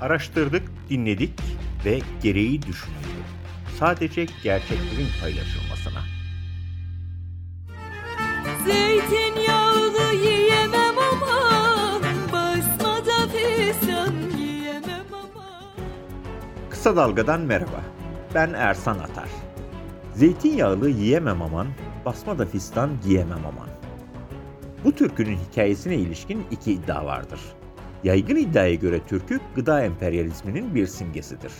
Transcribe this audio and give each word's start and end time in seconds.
Araştırdık, 0.00 0.62
dinledik 0.90 1.40
ve 1.84 2.00
gereği 2.22 2.62
düşünüldü. 2.62 2.98
Sadece 3.78 4.26
gerçeklerin 4.42 5.08
paylaşılmasına. 5.20 6.00
Zeytinyağlı 8.66 10.14
yiyemem 10.24 10.98
aman 11.12 12.02
Basmada 12.32 13.28
fistan 13.28 14.14
yiyemem 14.38 15.06
aman 15.12 15.62
Kısa 16.70 16.96
Dalga'dan 16.96 17.40
merhaba. 17.40 17.82
Ben 18.34 18.52
Ersan 18.52 18.98
Atar. 18.98 19.28
Zeytinyağlı 20.14 20.90
yiyemem 20.90 21.42
aman, 21.42 21.66
basma 22.04 22.38
da 22.38 22.46
fistan 22.46 22.90
giyemem 23.04 23.46
aman. 23.46 23.68
Bu 24.84 24.92
türkünün 24.92 25.38
hikayesine 25.50 25.96
ilişkin 25.96 26.46
iki 26.50 26.72
iddia 26.72 27.06
vardır. 27.06 27.40
Yaygın 28.04 28.36
iddiaya 28.36 28.74
göre 28.74 29.00
türkü 29.06 29.40
gıda 29.54 29.84
emperyalizminin 29.84 30.74
bir 30.74 30.86
simgesidir. 30.86 31.52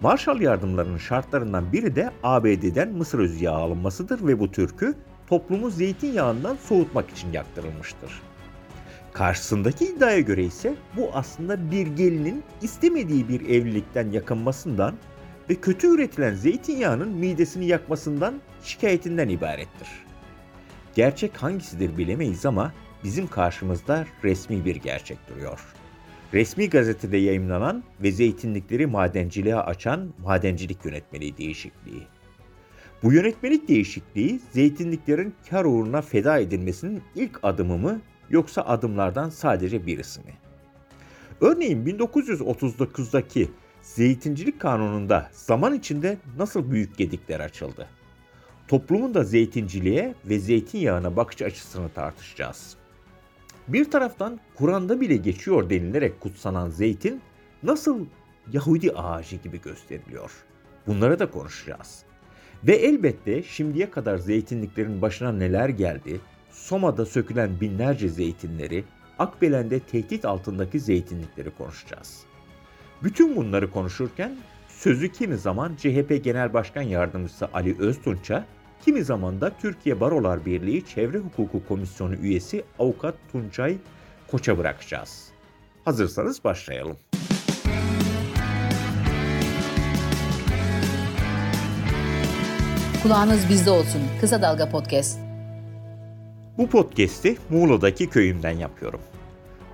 Marshall 0.00 0.40
yardımlarının 0.40 0.98
şartlarından 0.98 1.72
biri 1.72 1.96
de 1.96 2.10
ABD'den 2.22 2.92
mısır 2.92 3.18
özü 3.18 3.44
yağı 3.44 3.56
alınmasıdır 3.56 4.26
ve 4.26 4.40
bu 4.40 4.50
türkü 4.50 4.94
toplumu 5.26 5.70
zeytinyağından 5.70 6.56
soğutmak 6.56 7.10
için 7.10 7.32
yaktırılmıştır. 7.32 8.22
Karşısındaki 9.12 9.84
iddiaya 9.84 10.20
göre 10.20 10.44
ise 10.44 10.74
bu 10.96 11.10
aslında 11.14 11.70
bir 11.70 11.86
gelinin 11.86 12.42
istemediği 12.62 13.28
bir 13.28 13.40
evlilikten 13.40 14.10
yakınmasından 14.10 14.94
ve 15.50 15.54
kötü 15.54 15.86
üretilen 15.86 16.34
zeytinyağının 16.34 17.08
midesini 17.08 17.66
yakmasından 17.66 18.34
şikayetinden 18.62 19.28
ibarettir. 19.28 19.88
Gerçek 20.94 21.42
hangisidir 21.42 21.98
bilemeyiz 21.98 22.46
ama 22.46 22.72
bizim 23.04 23.26
karşımızda 23.26 24.06
resmi 24.24 24.64
bir 24.64 24.76
gerçek 24.76 25.18
duruyor. 25.28 25.60
Resmi 26.34 26.70
gazetede 26.70 27.16
yayımlanan 27.16 27.84
ve 28.02 28.12
zeytinlikleri 28.12 28.86
madenciliğe 28.86 29.56
açan 29.56 30.14
madencilik 30.24 30.84
yönetmeliği 30.84 31.38
değişikliği. 31.38 32.02
Bu 33.02 33.12
yönetmelik 33.12 33.68
değişikliği 33.68 34.40
zeytinliklerin 34.50 35.34
kar 35.50 35.64
uğruna 35.64 36.02
feda 36.02 36.38
edilmesinin 36.38 37.02
ilk 37.14 37.40
adımı 37.42 37.78
mı 37.78 38.00
yoksa 38.30 38.62
adımlardan 38.62 39.28
sadece 39.28 39.86
birisi 39.86 40.20
mi? 40.20 40.34
Örneğin 41.40 41.86
1939'daki 41.86 43.50
zeytincilik 43.82 44.60
kanununda 44.60 45.30
zaman 45.32 45.74
içinde 45.74 46.18
nasıl 46.38 46.70
büyük 46.70 46.96
gedikler 46.98 47.40
açıldı? 47.40 47.88
Toplumun 48.68 49.14
da 49.14 49.24
zeytinciliğe 49.24 50.14
ve 50.24 50.38
zeytinyağına 50.38 51.16
bakış 51.16 51.42
açısını 51.42 51.88
tartışacağız. 51.88 52.76
Bir 53.68 53.90
taraftan 53.90 54.40
Kur'an'da 54.54 55.00
bile 55.00 55.16
geçiyor 55.16 55.70
denilerek 55.70 56.20
kutsanan 56.20 56.70
zeytin 56.70 57.20
nasıl 57.62 58.06
Yahudi 58.52 58.92
ağacı 58.92 59.36
gibi 59.36 59.60
gösteriliyor? 59.60 60.30
Bunları 60.86 61.18
da 61.18 61.30
konuşacağız. 61.30 62.02
Ve 62.64 62.76
elbette 62.76 63.42
şimdiye 63.42 63.90
kadar 63.90 64.18
zeytinliklerin 64.18 65.02
başına 65.02 65.32
neler 65.32 65.68
geldi, 65.68 66.20
Soma'da 66.50 67.06
sökülen 67.06 67.60
binlerce 67.60 68.08
zeytinleri, 68.08 68.84
Akbelen'de 69.18 69.80
tehdit 69.80 70.24
altındaki 70.24 70.80
zeytinlikleri 70.80 71.50
konuşacağız. 71.50 72.22
Bütün 73.02 73.36
bunları 73.36 73.70
konuşurken 73.70 74.36
sözü 74.68 75.12
kimi 75.12 75.36
zaman 75.36 75.76
CHP 75.76 76.24
Genel 76.24 76.52
Başkan 76.52 76.82
Yardımcısı 76.82 77.48
Ali 77.52 77.78
Öztunç'a, 77.78 78.46
kimi 78.84 79.04
zaman 79.04 79.40
da 79.40 79.50
Türkiye 79.60 80.00
Barolar 80.00 80.46
Birliği 80.46 80.86
Çevre 80.86 81.18
Hukuku 81.18 81.62
Komisyonu 81.68 82.14
üyesi 82.14 82.64
Avukat 82.78 83.14
Tuncay 83.32 83.76
Koç'a 84.30 84.58
bırakacağız. 84.58 85.28
Hazırsanız 85.84 86.44
başlayalım. 86.44 86.96
Kulağınız 93.02 93.48
bizde 93.50 93.70
olsun. 93.70 94.02
Kısa 94.20 94.42
Dalga 94.42 94.68
Podcast. 94.70 95.18
Bu 96.58 96.68
podcast'i 96.68 97.36
Muğla'daki 97.50 98.10
köyümden 98.10 98.58
yapıyorum. 98.58 99.00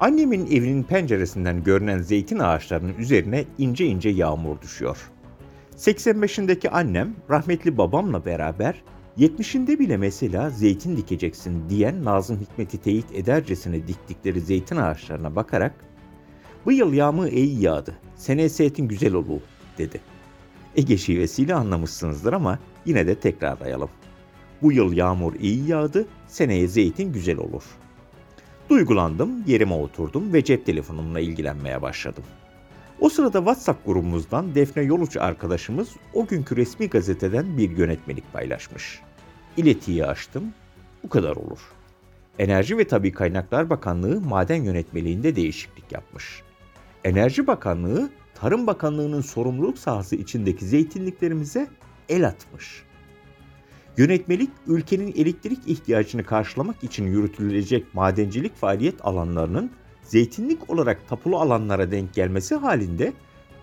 Annemin 0.00 0.47
evinin 0.47 0.82
penceresinden 0.82 1.65
görünen 1.65 1.99
zeytin 1.99 2.38
ağaçlarının 2.38 2.94
üzerine 2.99 3.44
ince 3.59 3.87
ince 3.87 4.09
yağmur 4.09 4.60
düşüyor. 4.60 5.10
85'indeki 5.76 6.69
annem 6.70 7.15
rahmetli 7.31 7.78
babamla 7.78 8.25
beraber 8.25 8.82
70'inde 9.20 9.78
bile 9.78 9.97
mesela 9.97 10.50
zeytin 10.50 10.97
dikeceksin 10.97 11.70
diyen 11.70 12.04
Nazım 12.04 12.41
Hikmet'i 12.41 12.78
teyit 12.78 13.14
edercesine 13.14 13.88
diktikleri 13.88 14.41
zeytin 14.41 14.76
ağaçlarına 14.76 15.36
bakarak 15.36 15.75
bu 16.64 16.72
yıl 16.72 16.92
yağmur 16.92 17.26
iyi 17.26 17.62
yağdı, 17.62 17.94
seneye 18.16 18.48
zeytin 18.48 18.88
güzel 18.88 19.14
olur 19.14 19.41
dedi. 19.78 20.00
Ege 20.76 20.98
şivesiyle 20.98 21.54
anlamışsınızdır 21.54 22.32
ama 22.32 22.58
yine 22.86 23.06
de 23.06 23.14
tekrarlayalım. 23.14 23.91
Bu 24.62 24.72
yıl 24.72 24.92
yağmur 24.92 25.34
iyi 25.34 25.69
yağdı, 25.69 26.06
seneye 26.28 26.69
zeytin 26.69 27.12
güzel 27.12 27.38
olur. 27.38 27.64
Duygulandım, 28.70 29.44
yerime 29.47 29.75
oturdum 29.75 30.32
ve 30.32 30.44
cep 30.44 30.66
telefonumla 30.66 31.20
ilgilenmeye 31.20 31.82
başladım. 31.82 32.25
O 33.00 33.08
sırada 33.08 33.38
WhatsApp 33.38 33.87
grubumuzdan 33.87 34.54
Defne 34.54 34.82
Yoluç 34.82 35.16
arkadaşımız 35.16 35.88
o 36.14 36.26
günkü 36.26 36.56
resmi 36.56 36.88
gazeteden 36.88 37.58
bir 37.58 37.70
yönetmelik 37.70 38.32
paylaşmış. 38.32 39.00
İletiyi 39.60 40.06
açtım, 40.06 40.44
bu 41.04 41.09
kadar 41.09 41.37
olur. 41.37 41.59
Enerji 42.38 42.78
ve 42.78 42.87
Tabi 42.87 43.12
Kaynaklar 43.12 43.71
Bakanlığı 43.71 44.21
maden 44.21 44.62
yönetmeliğinde 44.62 45.37
değişiklik 45.37 45.93
yapmış. 45.93 46.43
Enerji 47.04 47.47
Bakanlığı, 47.47 48.10
Tarım 48.34 48.66
Bakanlığı'nın 48.66 49.20
sorumluluk 49.20 49.78
sahası 49.78 50.16
içindeki 50.16 50.65
zeytinliklerimize 50.65 51.69
el 52.09 52.26
atmış. 52.26 52.82
Yönetmelik, 53.97 54.50
ülkenin 54.66 55.12
elektrik 55.16 55.59
ihtiyacını 55.66 56.25
karşılamak 56.25 56.84
için 56.84 57.06
yürütülecek 57.06 57.94
madencilik 57.94 58.56
faaliyet 58.56 59.04
alanlarının 59.04 59.70
zeytinlik 60.03 60.70
olarak 60.70 61.09
tapulu 61.09 61.38
alanlara 61.38 61.91
denk 61.91 62.15
gelmesi 62.15 62.54
halinde 62.54 63.12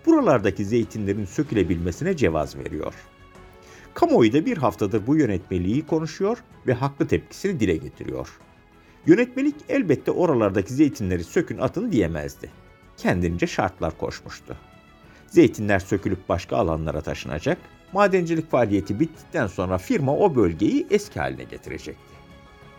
buralardaki 0.06 0.64
zeytinlerin 0.64 1.24
sökülebilmesine 1.24 2.16
cevaz 2.16 2.56
veriyor. 2.56 2.94
Kamuoyu 3.98 4.32
da 4.32 4.46
bir 4.46 4.56
haftadır 4.56 5.06
bu 5.06 5.16
yönetmeliği 5.16 5.86
konuşuyor 5.86 6.38
ve 6.66 6.72
haklı 6.72 7.08
tepkisini 7.08 7.60
dile 7.60 7.76
getiriyor. 7.76 8.28
Yönetmelik 9.06 9.54
elbette 9.68 10.10
oralardaki 10.10 10.74
zeytinleri 10.74 11.24
sökün 11.24 11.58
atın 11.58 11.92
diyemezdi. 11.92 12.50
Kendince 12.96 13.46
şartlar 13.46 13.98
koşmuştu. 13.98 14.56
Zeytinler 15.26 15.78
sökülüp 15.78 16.28
başka 16.28 16.56
alanlara 16.56 17.00
taşınacak, 17.00 17.58
madencilik 17.92 18.50
faaliyeti 18.50 19.00
bittikten 19.00 19.46
sonra 19.46 19.78
firma 19.78 20.16
o 20.16 20.36
bölgeyi 20.36 20.86
eski 20.90 21.20
haline 21.20 21.44
getirecekti. 21.44 22.14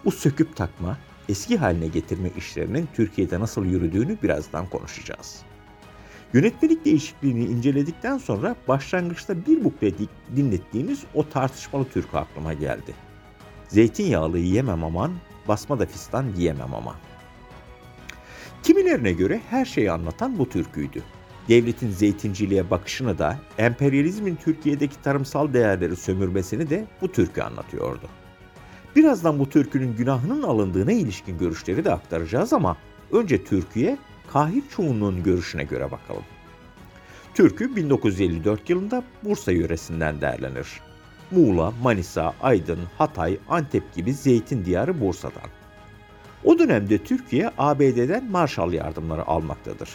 Bu 0.06 0.12
söküp 0.12 0.56
takma, 0.56 0.98
eski 1.30 1.58
haline 1.58 1.88
getirme 1.88 2.30
işlerinin 2.38 2.88
Türkiye'de 2.96 3.40
nasıl 3.40 3.66
yürüdüğünü 3.66 4.18
birazdan 4.24 4.70
konuşacağız. 4.70 5.49
Yönetmelik 6.34 6.86
değişikliğini 6.86 7.46
inceledikten 7.46 8.18
sonra 8.18 8.56
başlangıçta 8.68 9.46
bir 9.46 9.64
bukle 9.64 9.92
dinlettiğimiz 10.36 11.04
o 11.14 11.30
tartışmalı 11.30 11.86
türkü 11.86 12.18
aklıma 12.18 12.54
geldi. 12.54 12.94
Zeytinyağlı 13.68 14.40
yiyemem 14.40 14.84
aman, 14.84 15.12
basma 15.48 15.80
da 15.80 15.86
fistan 15.86 16.26
yiyemem 16.38 16.74
aman. 16.74 16.96
Kimilerine 18.64 19.12
göre 19.12 19.42
her 19.50 19.66
şeyi 19.66 19.92
anlatan 19.92 20.40
bu 20.40 20.50
türküydü. 20.50 21.04
Devletin 21.48 21.92
zeytinciliğe 21.92 22.70
bakışını 22.70 23.18
da, 23.18 23.40
emperyalizmin 23.58 24.36
Türkiye'deki 24.36 25.02
tarımsal 25.02 25.54
değerleri 25.54 25.96
sömürmesini 25.96 26.70
de 26.70 26.86
bu 27.02 27.12
türkü 27.12 27.42
anlatıyordu. 27.42 28.08
Birazdan 28.96 29.40
bu 29.40 29.50
türkünün 29.50 29.96
günahının 29.96 30.44
alındığına 30.44 30.92
ilişkin 30.92 31.38
görüşleri 31.38 31.86
de 31.86 31.92
aktaracağız 31.92 32.54
ama 32.54 32.78
önce 33.12 33.44
türküye 33.44 33.98
kahir 34.34 34.64
çoğunluğun 34.70 35.24
görüşüne 35.24 35.64
göre 35.64 35.92
bakalım. 35.92 36.24
Türkü 37.34 37.76
1954 37.76 38.70
yılında 38.70 39.04
Bursa 39.24 39.52
yöresinden 39.52 40.22
derlenir. 40.22 40.82
Muğla, 41.32 41.74
Manisa, 41.84 42.34
Aydın, 42.42 42.80
Hatay, 42.98 43.40
Antep 43.50 43.94
gibi 43.94 44.14
zeytin 44.14 44.66
diyarı 44.66 45.02
Bursa'dan. 45.02 45.50
O 46.44 46.60
dönemde 46.60 46.98
Türkiye 46.98 47.52
ABD'den 47.58 48.32
Marshall 48.32 48.74
yardımları 48.74 49.28
almaktadır. 49.28 49.90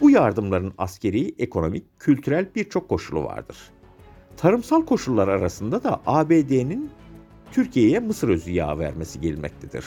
Bu 0.00 0.10
yardımların 0.10 0.72
askeri, 0.78 1.34
ekonomik, 1.38 2.00
kültürel 2.00 2.48
birçok 2.54 2.88
koşulu 2.88 3.24
vardır. 3.24 3.56
Tarımsal 4.36 4.86
koşullar 4.86 5.28
arasında 5.28 5.84
da 5.84 6.00
ABD'nin 6.06 6.90
Türkiye'ye 7.52 8.00
mısır 8.00 8.28
özü 8.28 8.50
yağı 8.50 8.78
vermesi 8.78 9.20
gelmektedir. 9.20 9.84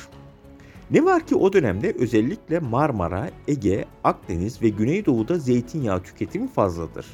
Ne 0.92 1.06
var 1.06 1.28
ki 1.28 1.36
o 1.36 1.54
dönemde 1.54 1.94
özellikle 2.00 2.60
Marmara, 2.60 3.30
Ege, 3.48 3.86
Akdeniz 4.04 4.62
ve 4.62 4.70
Güneydoğu'da 4.70 5.38
zeytinyağı 5.38 6.04
tüketimi 6.04 6.48
fazladır. 6.48 7.06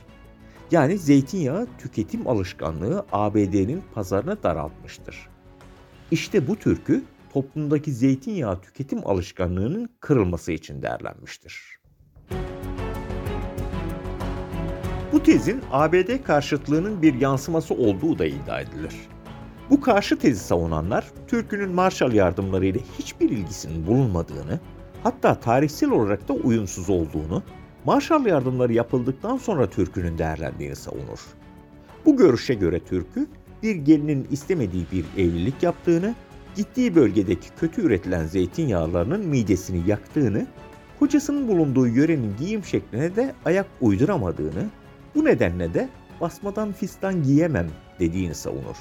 Yani 0.71 0.97
zeytinyağı 0.97 1.67
tüketim 1.77 2.27
alışkanlığı 2.27 3.05
ABD'nin 3.11 3.83
pazarını 3.93 4.43
daraltmıştır. 4.43 5.29
İşte 6.11 6.47
bu 6.47 6.55
türkü 6.55 7.03
toplumdaki 7.33 7.91
zeytinyağı 7.91 8.61
tüketim 8.61 9.07
alışkanlığının 9.07 9.89
kırılması 9.99 10.51
için 10.51 10.81
derlenmiştir. 10.81 11.79
Bu 15.11 15.23
tezin 15.23 15.61
ABD 15.71 16.23
karşıtlığının 16.23 17.01
bir 17.01 17.13
yansıması 17.13 17.73
olduğu 17.73 18.19
da 18.19 18.25
iddia 18.25 18.61
edilir. 18.61 19.08
Bu 19.69 19.81
karşı 19.81 20.17
tezi 20.17 20.39
savunanlar, 20.39 21.11
Türk'ünün 21.27 21.69
Marshall 21.69 22.13
yardımlarıyla 22.13 22.81
hiçbir 22.99 23.29
ilgisinin 23.29 23.87
bulunmadığını, 23.87 24.59
hatta 25.03 25.35
tarihsel 25.35 25.89
olarak 25.91 26.27
da 26.27 26.33
uyumsuz 26.33 26.89
olduğunu, 26.89 27.43
Marshall 27.85 28.25
yardımları 28.25 28.73
yapıldıktan 28.73 29.37
sonra 29.37 29.69
Türk'ünün 29.69 30.17
değerlendiğini 30.17 30.75
savunur. 30.75 31.19
Bu 32.05 32.17
görüşe 32.17 32.53
göre 32.53 32.79
Türk'ü 32.79 33.27
bir 33.63 33.75
gelinin 33.75 34.27
istemediği 34.31 34.85
bir 34.91 35.05
evlilik 35.17 35.63
yaptığını, 35.63 36.15
gittiği 36.55 36.95
bölgedeki 36.95 37.47
kötü 37.59 37.81
üretilen 37.81 38.25
zeytinyağlarının 38.25 39.25
midesini 39.25 39.89
yaktığını, 39.89 40.47
kocasının 40.99 41.47
bulunduğu 41.47 41.87
yörenin 41.87 42.35
giyim 42.39 42.63
şekline 42.63 43.15
de 43.15 43.33
ayak 43.45 43.67
uyduramadığını, 43.81 44.69
bu 45.15 45.25
nedenle 45.25 45.73
de 45.73 45.89
basmadan 46.21 46.71
fistan 46.71 47.23
giyemem 47.23 47.67
dediğini 47.99 48.35
savunur. 48.35 48.75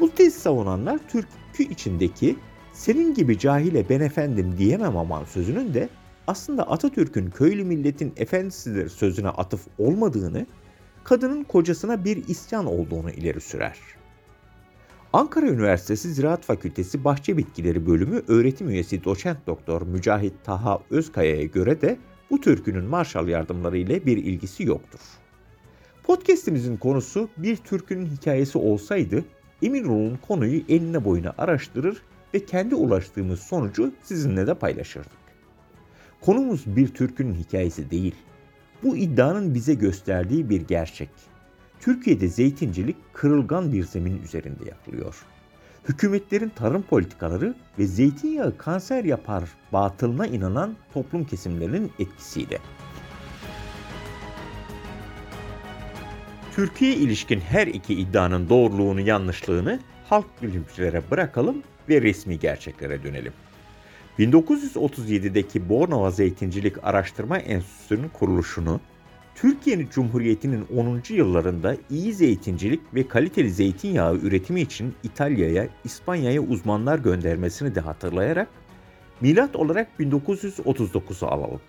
Bu 0.00 0.10
tez 0.10 0.34
savunanlar 0.34 1.00
Türk'ü 1.08 1.62
içindeki 1.62 2.36
senin 2.72 3.14
gibi 3.14 3.38
cahile 3.38 3.88
ben 3.88 4.00
efendim 4.00 4.54
diyemem 4.58 4.96
aman 4.96 5.24
sözünün 5.24 5.74
de 5.74 5.88
aslında 6.26 6.70
Atatürk'ün 6.70 7.30
köylü 7.30 7.64
milletin 7.64 8.12
efendisidir 8.16 8.88
sözüne 8.88 9.28
atıf 9.28 9.60
olmadığını, 9.78 10.46
kadının 11.04 11.44
kocasına 11.44 12.04
bir 12.04 12.28
isyan 12.28 12.66
olduğunu 12.66 13.10
ileri 13.10 13.40
sürer. 13.40 13.78
Ankara 15.12 15.46
Üniversitesi 15.46 16.12
Ziraat 16.12 16.44
Fakültesi 16.44 17.04
Bahçe 17.04 17.36
Bitkileri 17.36 17.86
Bölümü 17.86 18.22
öğretim 18.28 18.68
üyesi 18.68 19.04
doçent 19.04 19.46
doktor 19.46 19.82
Mücahit 19.82 20.34
Taha 20.44 20.80
Özkaya'ya 20.90 21.44
göre 21.44 21.80
de 21.80 21.98
bu 22.30 22.40
türkünün 22.40 22.84
Marshall 22.84 23.28
yardımları 23.28 23.78
ile 23.78 24.06
bir 24.06 24.16
ilgisi 24.16 24.64
yoktur. 24.64 25.00
Podcast'imizin 26.04 26.76
konusu 26.76 27.28
bir 27.36 27.56
türkünün 27.56 28.06
hikayesi 28.06 28.58
olsaydı 28.58 29.24
emin 29.62 29.84
olun 29.84 30.18
konuyu 30.28 30.62
eline 30.68 31.04
boyuna 31.04 31.34
araştırır 31.38 32.02
ve 32.34 32.44
kendi 32.44 32.74
ulaştığımız 32.74 33.40
sonucu 33.40 33.92
sizinle 34.02 34.46
de 34.46 34.54
paylaşırdık. 34.54 35.26
Konumuz 36.20 36.64
bir 36.66 36.88
türkünün 36.88 37.34
hikayesi 37.34 37.90
değil. 37.90 38.14
Bu 38.82 38.96
iddianın 38.96 39.54
bize 39.54 39.74
gösterdiği 39.74 40.50
bir 40.50 40.60
gerçek. 40.60 41.10
Türkiye'de 41.80 42.28
zeytincilik 42.28 42.96
kırılgan 43.12 43.72
bir 43.72 43.84
zemin 43.84 44.22
üzerinde 44.22 44.64
yapılıyor. 44.68 45.24
Hükümetlerin 45.88 46.48
tarım 46.48 46.82
politikaları 46.82 47.54
ve 47.78 47.86
zeytinyağı 47.86 48.56
kanser 48.58 49.04
yapar 49.04 49.44
batılına 49.72 50.26
inanan 50.26 50.76
toplum 50.94 51.24
kesimlerinin 51.24 51.92
etkisiyle. 51.98 52.58
Türkiye 56.56 56.94
ilişkin 56.94 57.40
her 57.40 57.66
iki 57.66 57.94
iddianın 57.94 58.48
doğruluğunu 58.48 59.00
yanlışlığını 59.00 59.80
halk 60.08 60.42
bilimcilere 60.42 61.02
bırakalım 61.10 61.62
ve 61.88 62.02
resmi 62.02 62.38
gerçeklere 62.38 63.02
dönelim. 63.02 63.32
1937'deki 64.18 65.68
Bornova 65.68 66.10
Zeytincilik 66.10 66.84
Araştırma 66.84 67.38
Enstitüsü'nün 67.38 68.08
kuruluşunu, 68.08 68.80
Türkiye'nin 69.34 69.88
Cumhuriyeti'nin 69.90 70.66
10. 70.76 71.02
yıllarında 71.08 71.76
iyi 71.90 72.14
zeytincilik 72.14 72.80
ve 72.94 73.08
kaliteli 73.08 73.50
zeytinyağı 73.50 74.16
üretimi 74.16 74.60
için 74.60 74.94
İtalya'ya, 75.02 75.68
İspanya'ya 75.84 76.40
uzmanlar 76.40 76.98
göndermesini 76.98 77.74
de 77.74 77.80
hatırlayarak 77.80 78.48
milat 79.20 79.56
olarak 79.56 79.88
1939'u 80.00 81.28
alalım. 81.28 81.60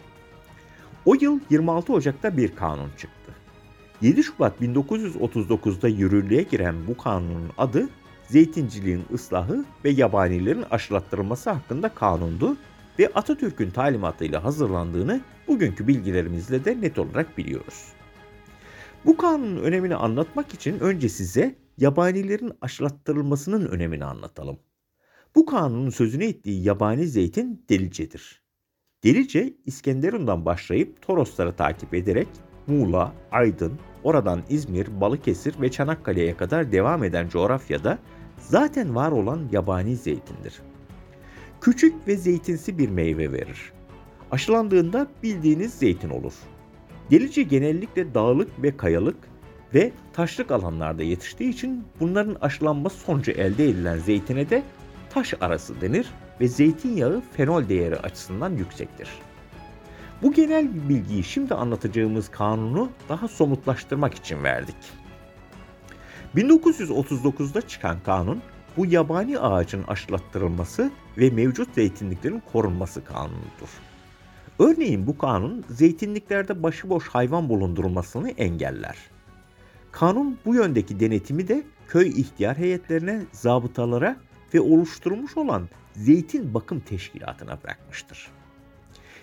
O 1.05 1.15
yıl 1.21 1.39
26 1.49 1.93
Ocak'ta 1.93 2.37
bir 2.37 2.55
kanun 2.55 2.89
çıktı. 2.97 3.36
7 4.01 4.23
Şubat 4.23 4.61
1939'da 4.61 5.88
yürürlüğe 5.88 6.44
giren 6.44 6.88
bu 6.88 6.97
kanunun 6.97 7.51
adı 7.57 7.89
zeytinciliğin 8.27 9.03
ıslahı 9.13 9.65
ve 9.85 9.89
yabanilerin 9.89 10.65
aşılattırılması 10.71 11.49
hakkında 11.49 11.89
kanundu 11.89 12.57
ve 12.99 13.07
Atatürk'ün 13.07 13.71
talimatıyla 13.71 14.44
hazırlandığını 14.44 15.21
bugünkü 15.47 15.88
bilgilerimizle 15.88 16.65
de 16.65 16.81
net 16.81 16.99
olarak 16.99 17.38
biliyoruz. 17.38 17.83
Bu 19.05 19.17
kanunun 19.17 19.63
önemini 19.63 19.95
anlatmak 19.95 20.53
için 20.53 20.79
önce 20.79 21.09
size 21.09 21.55
yabanilerin 21.77 22.53
aşılattırılmasının 22.61 23.65
önemini 23.65 24.05
anlatalım. 24.05 24.59
Bu 25.35 25.45
kanunun 25.45 25.89
sözünü 25.89 26.25
ettiği 26.25 26.63
yabani 26.63 27.07
zeytin 27.07 27.65
Delice'dir. 27.69 28.41
Delice, 29.03 29.53
İskenderun'dan 29.65 30.45
başlayıp 30.45 31.01
Torosları 31.01 31.55
takip 31.55 31.94
ederek 31.94 32.27
Muğla, 32.67 33.13
Aydın, 33.31 33.79
oradan 34.07 34.44
İzmir, 34.50 35.01
Balıkesir 35.01 35.62
ve 35.62 35.71
Çanakkale'ye 35.71 36.38
kadar 36.38 36.71
devam 36.71 37.04
eden 37.04 37.30
coğrafyada 37.30 38.00
zaten 38.39 38.95
var 38.95 39.12
olan 39.12 39.42
yabani 39.51 39.95
zeytindir. 39.95 40.62
Küçük 41.62 42.07
ve 42.07 42.15
zeytinsi 42.15 42.77
bir 42.77 42.89
meyve 42.89 43.31
verir. 43.31 43.74
Aşılandığında 44.31 45.07
bildiğiniz 45.24 45.74
zeytin 45.74 46.09
olur. 46.09 46.33
Delice 47.12 47.44
genellikle 47.44 48.13
dağlık 48.13 48.63
ve 48.63 48.77
kayalık 48.77 49.18
ve 49.74 49.92
taşlık 50.13 50.51
alanlarda 50.51 51.04
yetiştiği 51.04 51.50
için 51.50 51.83
bunların 52.00 52.38
aşılanması 52.42 52.98
sonucu 52.98 53.31
elde 53.31 53.69
edilen 53.69 53.98
zeytine 53.98 54.50
de 54.50 54.63
taş 55.09 55.33
arası 55.42 55.81
denir 55.81 56.07
ve 56.42 56.48
zeytinyağı 56.48 57.21
fenol 57.33 57.69
değeri 57.69 57.95
açısından 57.95 58.51
yüksektir. 58.51 59.09
Bu 60.21 60.33
genel 60.33 60.89
bilgiyi 60.89 61.23
şimdi 61.23 61.53
anlatacağımız 61.53 62.29
kanunu 62.29 62.89
daha 63.09 63.27
somutlaştırmak 63.27 64.13
için 64.13 64.43
verdik. 64.43 64.75
1939'da 66.35 67.67
çıkan 67.67 67.97
kanun 68.05 68.41
bu 68.77 68.85
yabani 68.85 69.39
ağacın 69.39 69.83
aşılattırılması 69.83 70.91
ve 71.17 71.29
mevcut 71.29 71.73
zeytinliklerin 71.75 72.43
korunması 72.51 73.05
kanunudur. 73.05 73.69
Örneğin 74.59 75.07
bu 75.07 75.17
kanun 75.17 75.65
zeytinliklerde 75.69 76.63
başıboş 76.63 77.07
hayvan 77.07 77.49
bulundurulmasını 77.49 78.29
engeller. 78.29 78.97
Kanun 79.91 80.37
bu 80.45 80.55
yöndeki 80.55 80.99
denetimi 80.99 81.47
de 81.47 81.63
köy 81.87 82.07
ihtiyar 82.07 82.57
heyetlerine, 82.57 83.21
zabıtalara 83.31 84.17
ve 84.53 84.61
oluşturulmuş 84.61 85.37
olan 85.37 85.69
Zeytin 85.93 86.53
Bakım 86.53 86.79
Teşkilatı'na 86.79 87.63
bırakmıştır. 87.63 88.36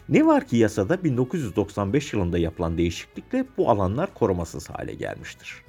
Ne 0.09 0.27
var 0.27 0.47
ki 0.47 0.57
yasada 0.57 1.05
1995 1.05 2.13
yılında 2.13 2.39
yapılan 2.39 2.79
değişiklikle 2.79 3.45
bu 3.57 3.71
alanlar 3.71 4.15
korumasız 4.15 4.71
hale 4.71 4.95
gelmiştir. 4.95 5.63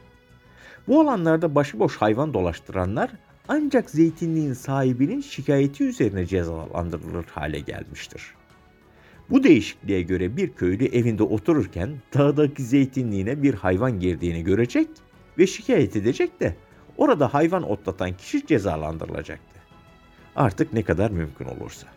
Bu 0.88 1.02
alanlarda 1.02 1.56
başıboş 1.56 1.98
hayvan 1.98 2.34
dolaştıranlar 2.34 3.12
ancak 3.48 3.90
zeytinliğin 3.90 4.54
sahibinin 4.54 5.22
şikayeti 5.22 5.84
üzerine 5.84 6.26
cezalandırılır 6.26 7.26
hale 7.26 7.60
gelmiştir. 7.60 8.34
Bu 9.30 9.44
değişikliğe 9.44 10.02
göre 10.02 10.38
bir 10.38 10.54
köylü 10.54 10.86
evinde 10.86 11.24
otururken 11.24 11.90
dağdaki 12.14 12.64
zeytinliğine 12.64 13.44
bir 13.44 13.54
hayvan 13.54 14.00
girdiğini 14.00 14.44
görecek 14.44 14.88
ve 15.38 15.48
şikayet 15.48 15.96
edecek 15.96 16.40
de 16.40 16.56
orada 16.98 17.34
hayvan 17.34 17.64
otlatan 17.64 18.18
kişi 18.18 18.48
cezalandırılacaktı. 18.48 19.60
Artık 20.36 20.74
ne 20.74 20.84
kadar 20.84 21.12
mümkün 21.12 21.46
olursa. 21.46 21.95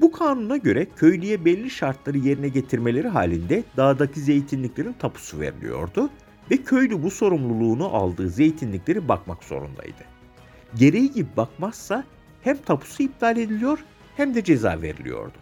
Bu 0.00 0.12
kanuna 0.12 0.56
göre 0.56 0.86
köylüye 0.96 1.44
belli 1.44 1.70
şartları 1.70 2.18
yerine 2.18 2.48
getirmeleri 2.48 3.08
halinde 3.08 3.64
dağdaki 3.76 4.20
zeytinliklerin 4.20 4.92
tapusu 4.92 5.40
veriliyordu 5.40 6.10
ve 6.50 6.56
köylü 6.56 7.02
bu 7.02 7.10
sorumluluğunu 7.10 7.94
aldığı 7.94 8.28
zeytinlikleri 8.28 9.08
bakmak 9.08 9.44
zorundaydı. 9.44 10.04
Gereği 10.74 11.12
gibi 11.12 11.28
bakmazsa 11.36 12.04
hem 12.42 12.56
tapusu 12.56 13.02
iptal 13.02 13.36
ediliyor 13.36 13.78
hem 14.16 14.34
de 14.34 14.44
ceza 14.44 14.82
veriliyordu. 14.82 15.38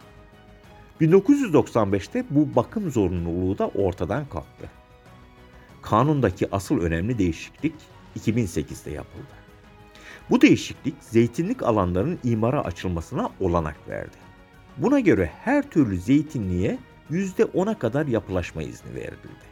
1995'te 1.00 2.25
bu 2.30 2.56
bakım 2.56 2.90
zorunluluğu 2.90 3.58
da 3.58 3.68
ortadan 3.68 4.26
kalktı. 4.28 4.70
Kanundaki 5.82 6.49
asıl 6.52 6.80
önemli 6.80 7.18
değişiklik 7.18 7.75
2008'de 8.18 8.90
yapıldı. 8.90 9.34
Bu 10.30 10.40
değişiklik 10.40 10.94
zeytinlik 11.00 11.62
alanlarının 11.62 12.18
imara 12.25 12.64
açılmasına 12.64 13.30
olanak 13.40 13.88
verdi. 13.88 14.24
Buna 14.76 15.00
göre 15.00 15.31
her 15.45 15.71
türlü 15.71 15.99
zeytinliğe 15.99 16.78
%10'a 17.11 17.78
kadar 17.78 18.07
yapılaşma 18.07 18.62
izni 18.62 18.95
verildi. 18.95 19.45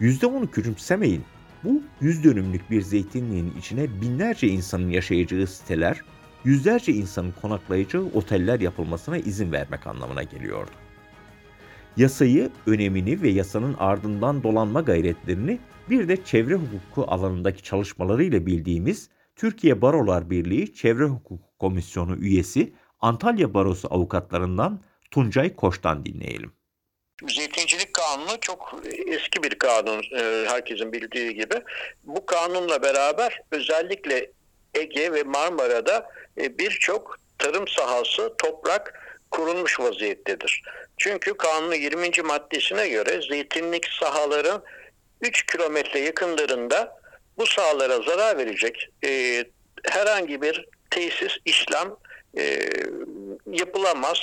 %10'u 0.00 0.50
küçümsemeyin. 0.50 1.24
Bu 1.64 1.82
100 2.00 2.24
dönümlük 2.24 2.70
bir 2.70 2.82
zeytinliğin 2.82 3.54
içine 3.58 4.00
binlerce 4.00 4.48
insanın 4.48 4.90
yaşayacağı 4.90 5.46
siteler, 5.46 6.00
yüzlerce 6.44 6.92
insanın 6.92 7.34
konaklayacağı 7.42 8.02
oteller 8.14 8.60
yapılmasına 8.60 9.18
izin 9.18 9.52
vermek 9.52 9.86
anlamına 9.86 10.22
geliyordu. 10.22 10.70
Yasayı, 11.96 12.50
önemini 12.66 13.22
ve 13.22 13.28
yasanın 13.28 13.74
ardından 13.78 14.42
dolanma 14.42 14.80
gayretlerini 14.80 15.58
bir 15.90 16.08
de 16.08 16.24
çevre 16.24 16.54
hukuku 16.54 17.12
alanındaki 17.12 17.62
çalışmalarıyla 17.62 18.46
bildiğimiz 18.46 19.08
Türkiye 19.36 19.82
Barolar 19.82 20.30
Birliği 20.30 20.74
Çevre 20.74 21.04
Hukuku 21.04 21.40
Komisyonu 21.58 22.16
üyesi 22.16 22.72
Antalya 23.04 23.54
Barosu 23.54 23.88
avukatlarından 23.90 24.80
Tuncay 25.10 25.56
Koç'tan 25.56 26.04
dinleyelim. 26.04 26.52
Zeytincilik 27.28 27.94
Kanunu 27.94 28.40
çok 28.40 28.74
eski 29.06 29.42
bir 29.42 29.54
kanun 29.54 30.02
e, 30.16 30.48
herkesin 30.48 30.92
bildiği 30.92 31.34
gibi. 31.34 31.62
Bu 32.04 32.26
kanunla 32.26 32.82
beraber 32.82 33.40
özellikle 33.50 34.30
Ege 34.74 35.12
ve 35.12 35.22
Marmara'da 35.22 36.10
e, 36.38 36.58
birçok 36.58 37.18
tarım 37.38 37.68
sahası 37.68 38.34
toprak 38.38 39.00
kurulmuş 39.30 39.80
vaziyettedir. 39.80 40.62
Çünkü 40.96 41.36
kanunun 41.36 41.74
20. 41.74 42.22
maddesine 42.24 42.88
göre 42.88 43.22
zeytinlik 43.28 43.86
sahaların 43.86 44.62
3 45.20 45.46
kilometre 45.46 45.98
yakınlarında 45.98 46.96
bu 47.38 47.46
sahalara 47.46 48.02
zarar 48.02 48.38
verecek 48.38 48.88
e, 49.04 49.44
herhangi 49.84 50.42
bir 50.42 50.64
tesis, 50.90 51.32
işlem 51.44 51.90
e, 52.38 52.70
yapılamaz, 53.46 54.18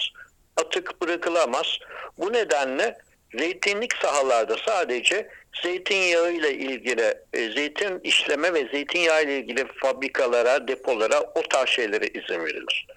atık 0.58 1.01
bırakılamaz. 1.01 1.77
Bu 2.18 2.34
nedenle 2.34 2.98
zeytinlik 3.38 3.94
sahalarda 3.96 4.56
sadece 4.65 5.30
zeytinyağı 5.63 6.32
ile 6.32 6.53
ilgili 6.53 7.13
e, 7.34 7.51
zeytin 7.51 8.00
işleme 8.03 8.53
ve 8.53 8.68
zeytinyağı 8.72 9.24
ile 9.24 9.38
ilgili 9.38 9.68
fabrikalara, 9.82 10.68
depolara 10.68 11.22
o 11.22 11.41
tarz 11.50 11.70
şeylere 11.70 12.08
izin 12.08 12.46
verilir. 12.46 12.88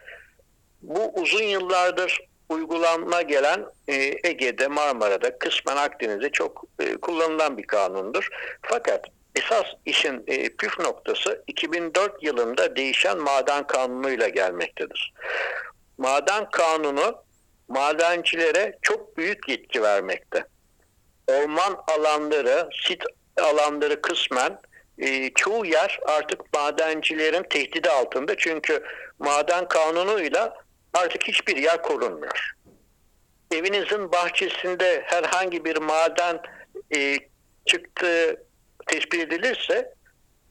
Bu 0.83 1.13
uzun 1.15 1.43
yıllardır 1.43 2.21
uygulanma 2.49 3.23
gelen 3.23 3.65
e, 3.89 3.95
Ege'de, 4.25 4.69
Marmara'da, 4.69 5.39
kısmen 5.39 5.77
Akdeniz'de 5.77 6.31
çok 6.31 6.65
e, 6.79 6.97
kullanılan 6.97 7.59
bir 7.59 7.67
kanundur. 7.67 8.29
Fakat 8.63 9.07
esas 9.37 9.67
işin 9.87 10.25
e, 10.27 10.49
püf 10.57 10.79
noktası 10.79 11.45
2004 11.47 12.23
yılında 12.23 12.77
değişen 12.77 13.19
maden 13.19 13.67
kanunuyla 13.67 14.29
gelmektedir. 14.29 15.13
Maden 15.99 16.51
kanunu 16.51 17.25
madencilere 17.69 18.79
çok 18.83 19.17
büyük 19.17 19.49
yetki 19.49 19.83
vermekte. 19.83 20.45
Orman 21.27 21.85
alanları, 21.99 22.69
sit 22.87 23.03
alanları 23.41 24.03
kısmen 24.03 24.61
e, 24.99 25.31
çoğu 25.31 25.67
yer 25.67 26.01
artık 26.07 26.55
madencilerin 26.55 27.43
tehdidi 27.43 27.91
altında. 27.91 28.37
Çünkü 28.37 28.83
maden 29.19 29.69
kanunuyla 29.69 30.55
artık 30.95 31.29
hiçbir 31.29 31.57
yer 31.57 31.83
korunmuyor. 31.83 32.53
Evinizin 33.51 34.13
bahçesinde 34.13 35.03
herhangi 35.07 35.65
bir 35.65 35.77
maden 35.77 36.41
e, 36.97 37.19
çıktığı 37.67 38.44
tespit 38.87 39.21
edilirse 39.21 39.95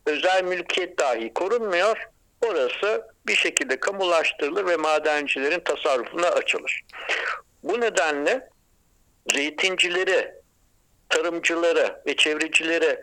özel 0.05 0.43
mülkiyet 0.43 0.99
dahi 0.99 1.33
korunmuyor. 1.33 2.07
Orası 2.45 3.07
bir 3.27 3.35
şekilde 3.35 3.79
kamulaştırılır 3.79 4.65
ve 4.65 4.75
madencilerin 4.75 5.59
tasarrufuna 5.59 6.27
açılır. 6.27 6.81
Bu 7.63 7.81
nedenle 7.81 8.49
zeytincileri, 9.33 10.31
tarımcıları 11.09 12.01
ve 12.07 12.15
çevrecileri 12.15 12.99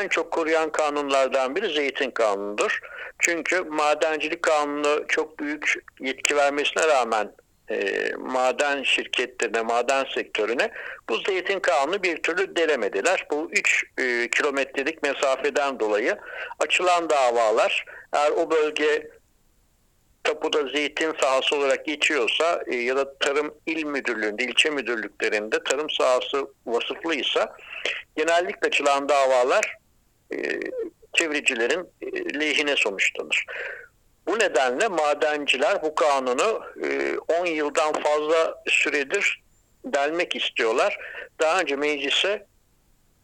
en 0.00 0.08
çok 0.08 0.32
koruyan 0.32 0.72
kanunlardan 0.72 1.56
biri 1.56 1.74
zeytin 1.74 2.10
kanunudur. 2.10 2.80
Çünkü 3.18 3.60
madencilik 3.60 4.42
kanunu 4.42 5.04
çok 5.08 5.38
büyük 5.38 5.74
yetki 6.00 6.36
vermesine 6.36 6.88
rağmen 6.88 7.32
e, 7.70 8.10
maden 8.18 8.82
şirketlerine, 8.82 9.62
maden 9.62 10.04
sektörüne 10.14 10.70
bu 11.08 11.16
zeytin 11.16 11.60
kanunu 11.60 12.02
bir 12.02 12.16
türlü 12.16 12.56
delemediler. 12.56 13.26
Bu 13.30 13.48
3 13.52 13.84
e, 13.98 14.28
kilometrelik 14.30 15.02
mesafeden 15.02 15.80
dolayı 15.80 16.18
açılan 16.58 17.10
davalar 17.10 17.84
eğer 18.12 18.30
o 18.30 18.50
bölge 18.50 19.10
tapuda 20.24 20.68
zeytin 20.68 21.14
sahası 21.20 21.56
olarak 21.56 21.86
geçiyorsa 21.86 22.62
e, 22.66 22.76
ya 22.76 22.96
da 22.96 23.18
tarım 23.18 23.54
il 23.66 23.84
müdürlüğünde, 23.84 24.44
ilçe 24.44 24.70
müdürlüklerinde 24.70 25.64
tarım 25.64 25.90
sahası 25.90 26.48
vasıflıysa 26.66 27.56
genellikle 28.16 28.66
açılan 28.66 29.08
davalar 29.08 29.76
e, 30.32 30.60
çevrecilerin 31.12 31.88
e, 32.02 32.40
lehine 32.40 32.76
sonuçlanır. 32.76 33.44
Bu 34.26 34.38
nedenle 34.38 34.88
madenciler 34.88 35.82
bu 35.82 35.94
kanunu 35.94 36.62
10 37.40 37.46
yıldan 37.46 37.92
fazla 37.92 38.62
süredir 38.68 39.42
delmek 39.84 40.36
istiyorlar. 40.36 40.98
Daha 41.40 41.60
önce 41.60 41.76
meclise 41.76 42.46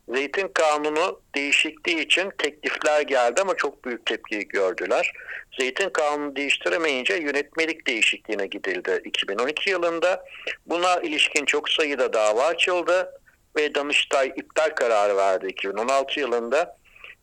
Zeytin 0.09 0.49
kanunu 0.49 1.21
değişikliği 1.35 2.01
için 2.01 2.31
teklifler 2.39 3.01
geldi 3.01 3.41
ama 3.41 3.55
çok 3.55 3.85
büyük 3.85 4.07
tepki 4.07 4.49
gördüler. 4.49 5.13
Zeytin 5.59 5.91
kanunu 5.91 6.37
değiştiremeyince 6.37 7.15
yönetmelik 7.15 7.87
değişikliğine 7.87 8.47
gidildi 8.47 9.03
2012 9.05 9.71
yılında. 9.71 10.25
Buna 10.67 11.01
ilişkin 11.01 11.45
çok 11.45 11.69
sayıda 11.69 12.13
dava 12.13 12.47
açıldı 12.47 13.13
ve 13.57 13.75
Danıştay 13.75 14.33
iptal 14.37 14.71
kararı 14.71 15.17
verdi 15.17 15.47
2016 15.47 16.21
yılında. 16.21 16.77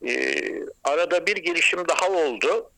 Ee, 0.08 0.34
arada 0.84 1.26
bir 1.26 1.36
girişim 1.36 1.88
daha 1.88 2.10
oldu. 2.10 2.72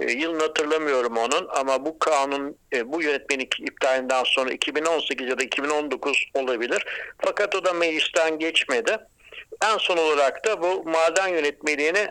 E, 0.00 0.12
yılını 0.12 0.42
hatırlamıyorum 0.42 1.16
onun 1.16 1.48
ama 1.54 1.84
bu 1.84 1.98
kanun 1.98 2.56
e, 2.72 2.92
bu 2.92 3.02
yönetmelik 3.02 3.60
iptalinden 3.60 4.24
sonra 4.24 4.52
2018 4.52 5.28
ya 5.28 5.38
da 5.38 5.42
2019 5.42 6.26
olabilir. 6.34 6.86
Fakat 7.18 7.54
o 7.54 7.64
da 7.64 7.72
meclisten 7.72 8.38
geçmedi. 8.38 8.96
En 9.64 9.78
son 9.78 9.96
olarak 9.96 10.46
da 10.46 10.62
bu 10.62 10.84
maden 10.84 11.28
yönetmeliğini 11.28 12.08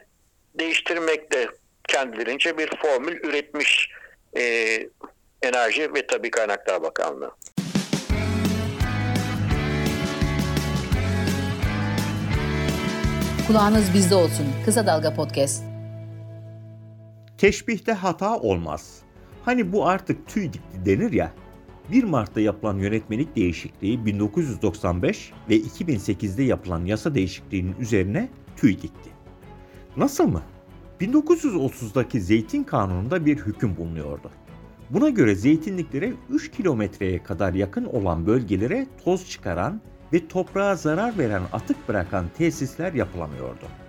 değiştirmekte 0.56 1.48
kendilerince 1.88 2.58
bir 2.58 2.70
formül 2.82 3.24
üretmiş 3.24 3.90
e, 4.38 4.44
Enerji 5.42 5.94
ve 5.94 6.08
Tabi 6.08 6.32
Kaynaklar 6.32 6.84
Bakanlığı. 6.84 7.32
Kulağınız 13.48 13.94
bizde 13.94 14.16
olsun. 14.16 14.46
Kısa 14.66 14.88
Dalga 14.88 15.13
Podcast. 15.13 15.73
Teşbihte 17.44 17.94
hata 17.94 18.40
olmaz. 18.40 19.02
Hani 19.46 19.72
bu 19.72 19.88
artık 19.88 20.28
tüy 20.28 20.54
dikti 20.54 20.86
denir 20.86 21.12
ya. 21.12 21.34
1 21.92 22.04
Mart'ta 22.04 22.42
yapılan 22.42 22.78
yönetmelik 22.78 23.36
değişikliği 23.36 24.06
1995 24.06 25.32
ve 25.50 25.58
2008'de 25.58 26.44
yapılan 26.44 26.86
yasa 26.86 27.16
değişikliğinin 27.16 27.76
üzerine 27.80 28.30
tüy 28.58 28.74
dikti. 28.74 29.10
Nasıl 29.98 30.28
mı? 30.28 30.42
1930'daki 31.02 32.22
zeytin 32.22 32.64
kanununda 32.64 33.26
bir 33.26 33.38
hüküm 33.38 33.78
bulunuyordu. 33.78 34.32
Buna 34.90 35.10
göre 35.10 35.36
zeytinliklere 35.36 36.14
3 36.30 36.52
kilometreye 36.52 37.24
kadar 37.24 37.54
yakın 37.54 37.86
olan 37.86 38.26
bölgelere 38.26 38.88
toz 39.04 39.30
çıkaran 39.30 39.82
ve 40.14 40.28
toprağa 40.28 40.76
zarar 40.76 41.18
veren 41.18 41.44
atık 41.54 41.90
bırakan 41.90 42.26
tesisler 42.38 42.94
yapılamıyordu. 42.94 43.83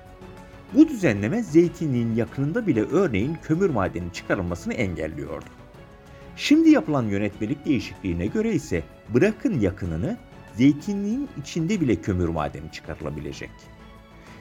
Bu 0.75 0.89
düzenleme 0.89 1.43
zeytinliğin 1.43 2.15
yakınında 2.15 2.67
bile 2.67 2.83
örneğin 2.83 3.37
kömür 3.43 3.71
madeni 3.71 4.13
çıkarılmasını 4.13 4.75
engelliyordu. 4.75 5.45
Şimdi 6.37 6.71
yapılan 6.71 7.03
yönetmelik 7.03 7.67
değişikliğine 7.67 8.27
göre 8.27 8.53
ise 8.53 8.83
bırakın 9.15 9.61
yakınını 9.61 10.17
zeytinliğin 10.55 11.29
içinde 11.41 11.81
bile 11.81 11.97
kömür 11.97 12.29
madeni 12.29 12.73
çıkarılabilecek. 12.73 13.51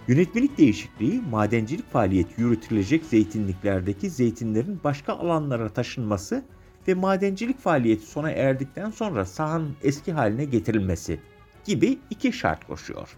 Yönetmelik 0.08 0.58
değişikliği 0.58 1.22
madencilik 1.32 1.92
faaliyeti 1.92 2.42
yürütülecek 2.42 3.06
zeytinliklerdeki 3.06 4.10
zeytinlerin 4.10 4.80
başka 4.84 5.14
alanlara 5.14 5.70
taşınması 5.70 6.44
ve 6.88 6.94
madencilik 6.94 7.60
faaliyeti 7.60 8.06
sona 8.06 8.32
erdikten 8.32 8.90
sonra 8.92 9.26
sahanın 9.26 9.76
eski 9.84 10.12
haline 10.12 10.46
getirilmesi 10.46 11.20
gibi 11.66 11.98
iki 12.10 12.34
şart 12.34 12.68
koşuyor. 12.68 13.18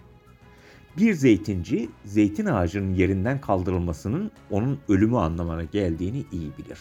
Bir 0.97 1.13
zeytinci 1.13 1.89
zeytin 2.05 2.45
ağacının 2.45 2.95
yerinden 2.95 3.41
kaldırılmasının 3.41 4.31
onun 4.51 4.79
ölümü 4.89 5.17
anlamına 5.17 5.63
geldiğini 5.63 6.25
iyi 6.31 6.51
bilir. 6.57 6.79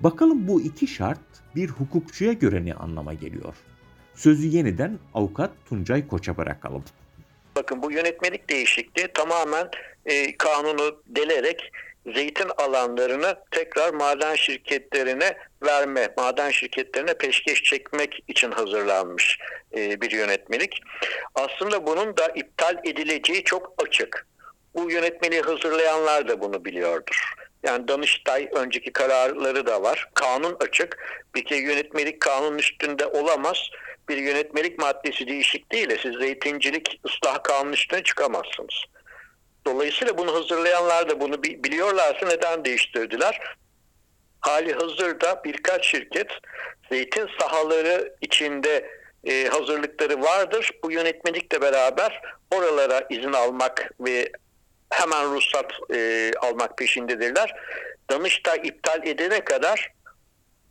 Bakalım 0.00 0.48
bu 0.48 0.60
iki 0.60 0.86
şart 0.86 1.18
bir 1.56 1.68
hukukçuya 1.68 2.32
göre 2.32 2.64
ne 2.64 2.74
anlama 2.74 3.14
geliyor? 3.14 3.54
Sözü 4.14 4.46
yeniden 4.46 4.98
avukat 5.14 5.50
Tuncay 5.68 6.08
Koç'a 6.08 6.36
bırakalım. 6.36 6.84
Bakın 7.56 7.82
bu 7.82 7.92
yönetmelik 7.92 8.50
değişikliği 8.50 9.08
tamamen 9.14 9.68
e, 10.06 10.36
kanunu 10.36 11.02
delerek 11.06 11.72
zeytin 12.06 12.50
alanlarını 12.56 13.36
tekrar 13.50 13.94
maden 13.94 14.34
şirketlerine 14.34 15.36
verme, 15.62 16.08
maden 16.16 16.50
şirketlerine 16.50 17.14
peşkeş 17.14 17.62
çekmek 17.62 18.24
için 18.28 18.50
hazırlanmış 18.50 19.38
e, 19.76 20.00
bir 20.00 20.10
yönetmelik. 20.10 20.82
Aslında 21.34 21.86
bunun 21.86 22.16
da 22.16 22.28
iptal 22.28 22.76
edileceği 22.84 23.44
çok 23.44 23.74
açık. 23.86 24.26
Bu 24.74 24.90
yönetmeliği 24.90 25.42
hazırlayanlar 25.42 26.28
da 26.28 26.40
bunu 26.40 26.64
biliyordur. 26.64 27.34
Yani 27.62 27.88
Danıştay 27.88 28.48
önceki 28.52 28.92
kararları 28.92 29.66
da 29.66 29.82
var. 29.82 30.08
Kanun 30.14 30.56
açık. 30.60 30.98
Bir 31.34 31.44
kere 31.44 31.58
yönetmelik 31.58 32.20
kanunun 32.20 32.58
üstünde 32.58 33.06
olamaz. 33.06 33.70
Bir 34.08 34.16
yönetmelik 34.16 34.78
maddesi 34.78 35.26
değişikliğiyle 35.26 35.98
siz 35.98 36.14
zeytincilik 36.14 37.00
ıslah 37.06 37.42
kanunun 37.42 37.72
üstüne 37.72 38.02
çıkamazsınız. 38.02 38.84
Dolayısıyla 39.66 40.18
bunu 40.18 40.34
hazırlayanlar 40.34 41.08
da 41.08 41.20
bunu 41.20 41.42
biliyorlarsa 41.42 42.26
neden 42.26 42.64
değiştirdiler? 42.64 43.40
Hali 44.40 44.72
hazırda 44.72 45.44
birkaç 45.44 45.86
şirket 45.86 46.30
zeytin 46.90 47.28
sahaları 47.40 48.14
içinde 48.20 48.90
e, 49.24 49.46
hazırlıkları 49.46 50.22
vardır. 50.22 50.70
Bu 50.84 50.92
yönetmelikle 50.92 51.60
beraber 51.60 52.22
oralara 52.50 53.06
izin 53.10 53.32
almak 53.32 53.90
ve 54.00 54.32
hemen 54.90 55.34
ruhsat 55.34 55.72
e, 55.94 56.30
almak 56.40 56.78
peşindedirler. 56.78 57.54
Danıştay 58.10 58.60
iptal 58.64 59.06
edene 59.06 59.44
kadar 59.44 59.92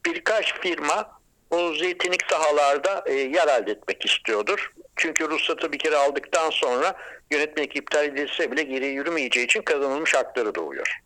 birkaç 0.05 0.53
firma 0.53 1.19
o 1.49 1.73
zeytinlik 1.73 2.31
sahalarda 2.31 3.03
e, 3.05 3.13
yer 3.13 3.47
elde 3.47 3.71
etmek 3.71 4.05
istiyordur. 4.05 4.71
Çünkü 4.99 5.29
ruhsatı 5.29 5.71
bir 5.71 5.79
kere 5.79 5.95
aldıktan 5.95 6.49
sonra 6.49 6.93
yönetmelik 7.31 7.75
iptal 7.75 8.05
edilse 8.05 8.51
bile 8.51 8.63
geri 8.63 8.85
yürümeyeceği 8.85 9.45
için 9.45 9.61
kazanılmış 9.61 10.15
hakları 10.15 10.55
doğuyor. 10.55 10.99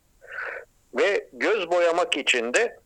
Ve 0.94 1.28
göz 1.32 1.70
boyamak 1.70 2.16
için 2.16 2.54
de 2.54 2.78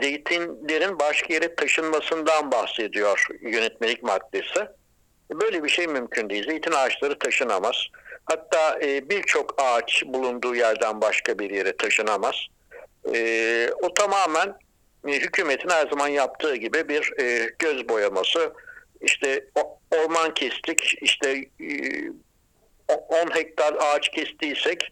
zeytinlerin 0.00 0.98
başka 0.98 1.34
yere 1.34 1.54
taşınmasından 1.54 2.50
bahsediyor 2.50 3.26
yönetmelik 3.40 4.02
maddesi. 4.02 4.68
Böyle 5.30 5.64
bir 5.64 5.68
şey 5.68 5.86
mümkün 5.86 6.30
değil. 6.30 6.46
Zeytin 6.46 6.72
ağaçları 6.72 7.18
taşınamaz. 7.18 7.86
Hatta 8.24 8.78
e, 8.82 9.10
birçok 9.10 9.54
ağaç 9.62 10.02
bulunduğu 10.06 10.54
yerden 10.54 11.00
başka 11.00 11.38
bir 11.38 11.50
yere 11.50 11.76
taşınamaz. 11.76 12.46
E, 13.14 13.70
o 13.82 13.94
tamamen 13.94 14.54
e, 15.08 15.12
hükümetin 15.12 15.68
her 15.68 15.86
zaman 15.86 16.08
yaptığı 16.08 16.56
gibi 16.56 16.88
bir 16.88 17.20
e, 17.20 17.50
göz 17.58 17.88
boyaması. 17.88 18.52
İşte 19.02 19.44
orman 19.90 20.34
kestik, 20.34 20.94
işte 21.02 21.30
e, 21.60 21.68
10 22.88 23.34
hektar 23.34 23.74
ağaç 23.74 24.08
kestiysek 24.08 24.90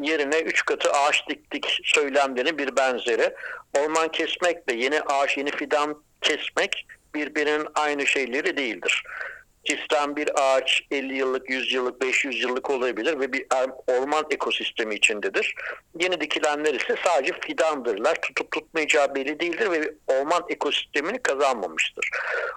yerine 0.00 0.40
3 0.40 0.64
katı 0.64 0.92
ağaç 0.92 1.28
diktik 1.28 1.80
söylemlerinin 1.84 2.58
bir 2.58 2.76
benzeri. 2.76 3.34
Orman 3.78 4.08
kesmekle 4.08 4.74
yeni 4.74 5.00
ağaç, 5.00 5.38
yeni 5.38 5.50
fidan 5.50 6.02
kesmek 6.20 6.86
birbirinin 7.14 7.66
aynı 7.74 8.06
şeyleri 8.06 8.56
değildir. 8.56 9.02
Cisden 9.64 10.16
bir 10.16 10.28
ağaç 10.34 10.82
50 10.90 11.16
yıllık, 11.16 11.50
100 11.50 11.72
yıllık, 11.72 12.02
500 12.02 12.42
yıllık 12.42 12.70
olabilir 12.70 13.20
ve 13.20 13.32
bir 13.32 13.46
orman 13.86 14.24
ekosistemi 14.30 14.94
içindedir. 14.94 15.54
Yeni 16.00 16.20
dikilenler 16.20 16.74
ise 16.74 16.96
sadece 17.04 17.32
fidandırlar. 17.40 18.14
Tutup 18.14 18.52
tutmayacağı 18.52 19.14
belli 19.14 19.40
değildir 19.40 19.70
ve 19.70 19.94
orman 20.06 20.44
ekosistemini 20.48 21.18
kazanmamıştır. 21.18 22.08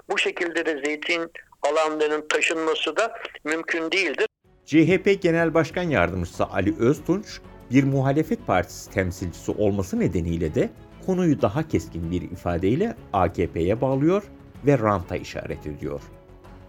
Bu 0.10 0.18
şekilde 0.18 0.66
de 0.66 0.82
zeytin 0.86 1.32
alanlarının 1.62 2.28
taşınması 2.28 2.98
da 2.98 3.14
mümkün 3.44 3.92
değildir. 3.92 4.28
CHP 4.66 5.22
Genel 5.22 5.54
Başkan 5.54 5.84
Yardımcısı 5.84 6.46
Ali 6.46 6.76
Öztunç, 6.80 7.26
bir 7.72 7.84
muhalefet 7.84 8.48
partisi 8.48 8.92
temsilcisi 8.92 9.52
olması 9.52 10.00
nedeniyle 10.00 10.56
de 10.56 10.70
konuyu 11.06 11.42
daha 11.42 11.68
keskin 11.68 12.12
bir 12.12 12.22
ifadeyle 12.22 12.96
AKP'ye 13.14 13.82
bağlıyor 13.82 14.24
ve 14.66 14.78
ranta 14.78 15.16
işaret 15.16 15.68
ediyor. 15.68 16.02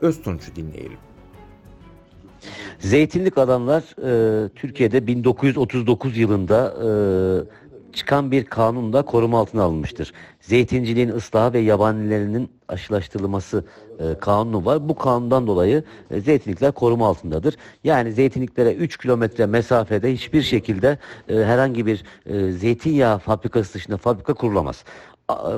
Öztunç'u 0.00 0.56
dinleyelim. 0.56 0.98
Zeytinlik 2.78 3.38
adamlar 3.38 3.82
e, 4.04 4.48
Türkiye'de 4.48 5.06
1939 5.06 6.18
yılında 6.18 6.74
e, 6.84 6.88
çıkan 7.92 8.30
bir 8.30 8.44
kanunla 8.44 9.02
koruma 9.02 9.38
altına 9.38 9.62
alınmıştır. 9.62 10.12
Zeytinciliğin 10.40 11.08
ıslahı 11.08 11.52
ve 11.52 11.58
yabanilerinin 11.58 12.50
aşılaştırılması 12.68 13.64
e, 13.98 14.18
kanunu 14.20 14.64
var. 14.64 14.88
Bu 14.88 14.94
kanundan 14.96 15.46
dolayı 15.46 15.84
e, 16.10 16.20
zeytinlikler 16.20 16.72
koruma 16.72 17.06
altındadır. 17.06 17.56
Yani 17.84 18.12
zeytinliklere 18.12 18.74
3 18.74 18.96
kilometre 18.96 19.46
mesafede 19.46 20.12
hiçbir 20.12 20.42
şekilde 20.42 20.98
e, 21.28 21.34
herhangi 21.34 21.86
bir 21.86 22.04
e, 22.26 22.52
zeytinyağı 22.52 23.18
fabrikası 23.18 23.74
dışında 23.74 23.96
fabrika 23.96 24.34
kurulamaz. 24.34 24.84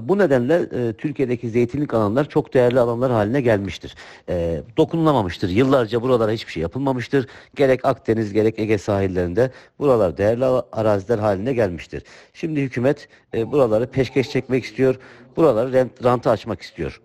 Bu 0.02 0.18
nedenle 0.18 0.54
e, 0.54 0.92
Türkiye'deki 0.92 1.50
zeytinlik 1.50 1.94
alanlar 1.94 2.28
çok 2.28 2.54
değerli 2.54 2.80
alanlar 2.80 3.12
haline 3.12 3.40
gelmiştir. 3.40 3.94
E, 4.28 4.62
dokunulamamıştır. 4.76 5.48
Yıllarca 5.48 6.02
buralara 6.02 6.32
hiçbir 6.32 6.52
şey 6.52 6.62
yapılmamıştır. 6.62 7.26
Gerek 7.54 7.84
Akdeniz 7.84 8.32
gerek 8.32 8.58
Ege 8.58 8.78
sahillerinde 8.78 9.50
buralar 9.78 10.16
değerli 10.16 10.44
araziler 10.72 11.18
haline 11.18 11.52
gelmiştir. 11.52 12.02
Şimdi 12.34 12.60
hükümet 12.60 13.08
e, 13.34 13.52
buraları 13.52 13.86
peşkeş 13.86 14.30
çekmek 14.30 14.64
istiyor. 14.64 14.98
Buraları 15.36 15.72
rent, 15.72 16.04
ranta 16.04 16.30
açmak 16.30 16.62
istiyor. 16.62 17.00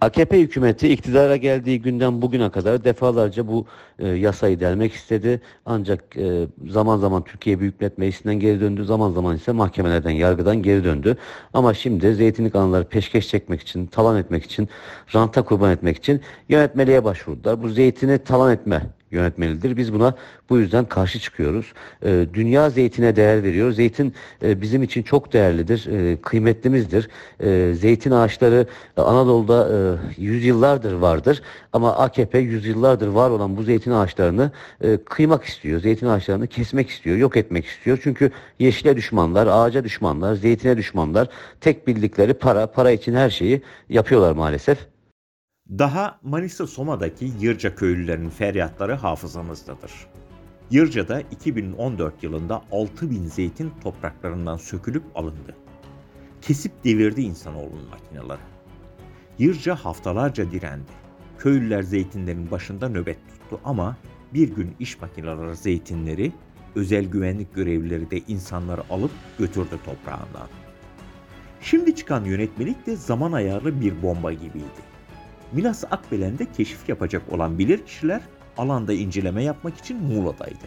AKP 0.00 0.40
hükümeti 0.40 0.88
iktidara 0.88 1.36
geldiği 1.36 1.82
günden 1.82 2.22
bugüne 2.22 2.50
kadar 2.50 2.84
defalarca 2.84 3.46
bu 3.46 3.66
e, 3.98 4.08
yasayı 4.08 4.60
delmek 4.60 4.92
istedi. 4.92 5.40
Ancak 5.66 6.16
e, 6.16 6.46
zaman 6.68 6.96
zaman 6.98 7.24
Türkiye 7.24 7.60
Büyük 7.60 7.80
Millet 7.80 7.98
Meclisi'nden 7.98 8.40
geri 8.40 8.60
döndü, 8.60 8.84
zaman 8.84 9.12
zaman 9.12 9.36
ise 9.36 9.52
mahkemelerden, 9.52 10.10
yargıdan 10.10 10.62
geri 10.62 10.84
döndü. 10.84 11.16
Ama 11.54 11.74
şimdi 11.74 12.14
zeytinlik 12.14 12.54
alanları 12.54 12.84
peşkeş 12.84 13.28
çekmek 13.28 13.60
için, 13.60 13.86
talan 13.86 14.16
etmek 14.16 14.44
için, 14.44 14.68
ranta 15.14 15.42
kurban 15.42 15.72
etmek 15.72 15.96
için 15.96 16.20
yönetmeliğe 16.48 17.04
başvurdular. 17.04 17.62
Bu 17.62 17.68
zeytini 17.68 18.18
talan 18.18 18.52
etme 18.52 18.82
yönetmelidir. 19.10 19.76
Biz 19.76 19.92
buna 19.92 20.14
bu 20.50 20.58
yüzden 20.58 20.84
karşı 20.84 21.18
çıkıyoruz. 21.18 21.72
E, 22.04 22.26
dünya 22.34 22.70
zeytine 22.70 23.16
değer 23.16 23.42
veriyor. 23.42 23.72
Zeytin 23.72 24.14
e, 24.42 24.60
bizim 24.60 24.82
için 24.82 25.02
çok 25.02 25.32
değerlidir, 25.32 25.86
e, 25.86 26.16
kıymetlimizdir. 26.16 27.08
E, 27.40 27.74
zeytin 27.74 28.10
ağaçları 28.10 28.66
e, 28.96 29.00
Anadolu'da 29.00 29.68
e, 29.72 29.76
yüzyıllardır 30.22 30.92
vardır. 30.92 31.42
Ama 31.72 31.96
AKP 31.96 32.38
yüzyıllardır 32.38 33.08
var 33.08 33.30
olan 33.30 33.56
bu 33.56 33.62
zeytin 33.62 33.90
ağaçlarını 33.90 34.50
e, 34.80 34.96
kıymak 35.04 35.44
istiyor. 35.44 35.80
Zeytin 35.80 36.06
ağaçlarını 36.06 36.46
kesmek 36.46 36.90
istiyor, 36.90 37.16
yok 37.16 37.36
etmek 37.36 37.66
istiyor. 37.66 37.98
Çünkü 38.02 38.30
yeşile 38.58 38.96
düşmanlar, 38.96 39.46
ağaca 39.46 39.84
düşmanlar, 39.84 40.34
zeytine 40.34 40.76
düşmanlar 40.76 41.28
tek 41.60 41.86
bildikleri 41.86 42.34
para, 42.34 42.66
para 42.66 42.90
için 42.90 43.14
her 43.14 43.30
şeyi 43.30 43.62
yapıyorlar 43.88 44.32
maalesef. 44.32 44.78
Daha 45.70 46.18
Manisa 46.22 46.66
Soma'daki 46.66 47.32
Yırca 47.40 47.74
köylülerinin 47.74 48.30
feryatları 48.30 48.94
hafızamızdadır. 48.94 49.92
Yırca'da 50.70 51.20
2014 51.20 52.22
yılında 52.22 52.62
6000 52.72 53.26
zeytin 53.26 53.72
topraklarından 53.82 54.56
sökülüp 54.56 55.02
alındı. 55.14 55.56
Kesip 56.42 56.84
devirdi 56.84 57.22
insanoğlunun 57.22 57.88
makineleri. 57.90 58.40
Yırca 59.38 59.74
haftalarca 59.74 60.50
direndi. 60.50 60.90
Köylüler 61.38 61.82
zeytinlerin 61.82 62.50
başında 62.50 62.88
nöbet 62.88 63.18
tuttu 63.28 63.60
ama 63.64 63.96
bir 64.34 64.48
gün 64.48 64.74
iş 64.78 65.00
makineleri 65.00 65.56
zeytinleri, 65.56 66.32
özel 66.74 67.04
güvenlik 67.04 67.54
görevlileri 67.54 68.10
de 68.10 68.18
insanları 68.18 68.82
alıp 68.90 69.12
götürdü 69.38 69.78
toprağından. 69.84 70.48
Şimdi 71.60 71.96
çıkan 71.96 72.24
yönetmelik 72.24 72.86
de 72.86 72.96
zaman 72.96 73.32
ayarlı 73.32 73.80
bir 73.80 74.02
bomba 74.02 74.32
gibiydi. 74.32 74.87
Milas 75.52 75.84
Akbelen'de 75.90 76.52
keşif 76.52 76.88
yapacak 76.88 77.32
olan 77.32 77.58
bilirkişiler 77.58 78.20
alanda 78.56 78.92
inceleme 78.92 79.42
yapmak 79.42 79.78
için 79.78 80.02
Muğla'daydı. 80.02 80.64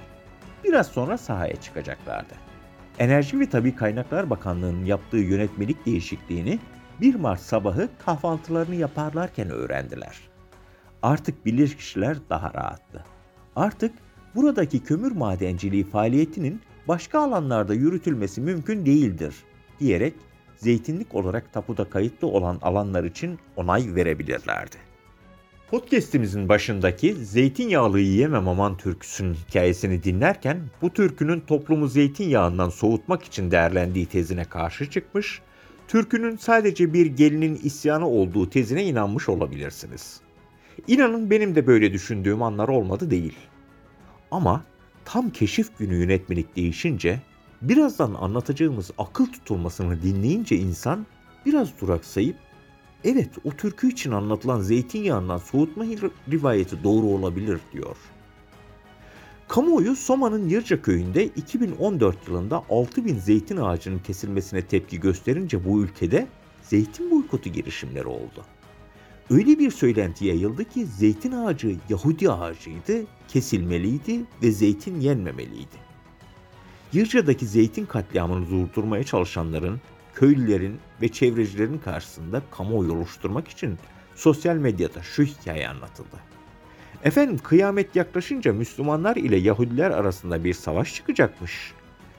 Biraz 0.63 0.87
sonra 0.87 1.17
sahaya 1.17 1.55
çıkacaklardı. 1.55 2.33
Enerji 2.99 3.39
ve 3.39 3.49
Tabi 3.49 3.75
Kaynaklar 3.75 4.29
Bakanlığı'nın 4.29 4.85
yaptığı 4.85 5.17
yönetmelik 5.17 5.85
değişikliğini 5.85 6.59
1 7.01 7.15
Mart 7.15 7.39
sabahı 7.39 7.89
kahvaltılarını 8.05 8.75
yaparlarken 8.75 9.49
öğrendiler. 9.49 10.19
Artık 11.01 11.45
bilirkişiler 11.45 12.17
daha 12.29 12.53
rahattı. 12.53 13.05
Artık 13.55 13.93
buradaki 14.35 14.83
kömür 14.83 15.11
madenciliği 15.11 15.83
faaliyetinin 15.83 16.61
başka 16.87 17.19
alanlarda 17.19 17.73
yürütülmesi 17.73 18.41
mümkün 18.41 18.85
değildir 18.85 19.35
diyerek 19.79 20.13
zeytinlik 20.61 21.15
olarak 21.15 21.53
tapuda 21.53 21.83
kayıtlı 21.83 22.27
olan 22.27 22.59
alanlar 22.61 23.03
için 23.03 23.39
onay 23.55 23.95
verebilirlerdi. 23.95 24.75
Podcast'imizin 25.71 26.49
başındaki 26.49 27.15
zeytinyağlı 27.15 27.99
yiyemem 27.99 28.47
aman 28.47 28.77
türküsünün 28.77 29.33
hikayesini 29.33 30.03
dinlerken 30.03 30.61
bu 30.81 30.93
türkünün 30.93 31.39
toplumu 31.39 31.87
zeytinyağından 31.87 32.69
soğutmak 32.69 33.23
için 33.23 33.51
değerlendiği 33.51 34.05
tezine 34.05 34.45
karşı 34.45 34.89
çıkmış, 34.89 35.41
türkünün 35.87 36.37
sadece 36.37 36.93
bir 36.93 37.05
gelinin 37.05 37.59
isyanı 37.63 38.07
olduğu 38.07 38.49
tezine 38.49 38.83
inanmış 38.83 39.29
olabilirsiniz. 39.29 40.21
İnanın 40.87 41.29
benim 41.29 41.55
de 41.55 41.67
böyle 41.67 41.93
düşündüğüm 41.93 42.41
anlar 42.41 42.67
olmadı 42.67 43.11
değil. 43.11 43.35
Ama 44.31 44.63
tam 45.05 45.29
keşif 45.29 45.77
günü 45.77 45.95
yönetmelik 45.95 46.55
değişince 46.55 47.19
Birazdan 47.61 48.13
anlatacağımız 48.13 48.91
akıl 48.97 49.25
tutulmasını 49.25 50.01
dinleyince 50.03 50.55
insan 50.55 51.05
biraz 51.45 51.69
duraksayıp 51.81 52.35
evet 53.03 53.29
o 53.43 53.51
türkü 53.51 53.91
için 53.91 54.11
anlatılan 54.11 54.61
zeytinyağından 54.61 55.37
soğutma 55.37 55.85
rivayeti 56.31 56.83
doğru 56.83 57.05
olabilir 57.05 57.59
diyor. 57.73 57.95
Kamuoyu 59.47 59.95
Soma'nın 59.95 60.49
Yırca 60.49 60.81
köyünde 60.81 61.25
2014 61.25 62.27
yılında 62.27 62.63
6000 62.69 63.17
zeytin 63.17 63.57
ağacının 63.57 63.99
kesilmesine 63.99 64.61
tepki 64.61 64.99
gösterince 64.99 65.65
bu 65.65 65.81
ülkede 65.81 66.27
zeytin 66.63 67.11
boykotu 67.11 67.49
girişimleri 67.49 68.07
oldu. 68.07 68.45
Öyle 69.29 69.59
bir 69.59 69.71
söylenti 69.71 70.25
yayıldı 70.25 70.65
ki 70.65 70.85
zeytin 70.85 71.31
ağacı 71.31 71.75
Yahudi 71.89 72.31
ağacıydı, 72.31 73.05
kesilmeliydi 73.27 74.19
ve 74.43 74.51
zeytin 74.51 74.99
yenmemeliydi. 74.99 75.90
Yırca'daki 76.93 77.45
zeytin 77.45 77.85
katliamını 77.85 78.49
durdurmaya 78.49 79.03
çalışanların, 79.03 79.81
köylülerin 80.15 80.79
ve 81.01 81.07
çevrecilerin 81.07 81.77
karşısında 81.77 82.41
kamuoyu 82.51 82.93
oluşturmak 82.93 83.47
için 83.47 83.77
Sosyal 84.15 84.55
medyada 84.55 85.03
şu 85.03 85.23
hikaye 85.23 85.69
anlatıldı. 85.69 86.17
Efendim 87.03 87.37
kıyamet 87.43 87.95
yaklaşınca 87.95 88.53
Müslümanlar 88.53 89.15
ile 89.15 89.37
Yahudiler 89.37 89.91
arasında 89.91 90.43
bir 90.43 90.53
savaş 90.53 90.95
çıkacakmış. 90.95 91.73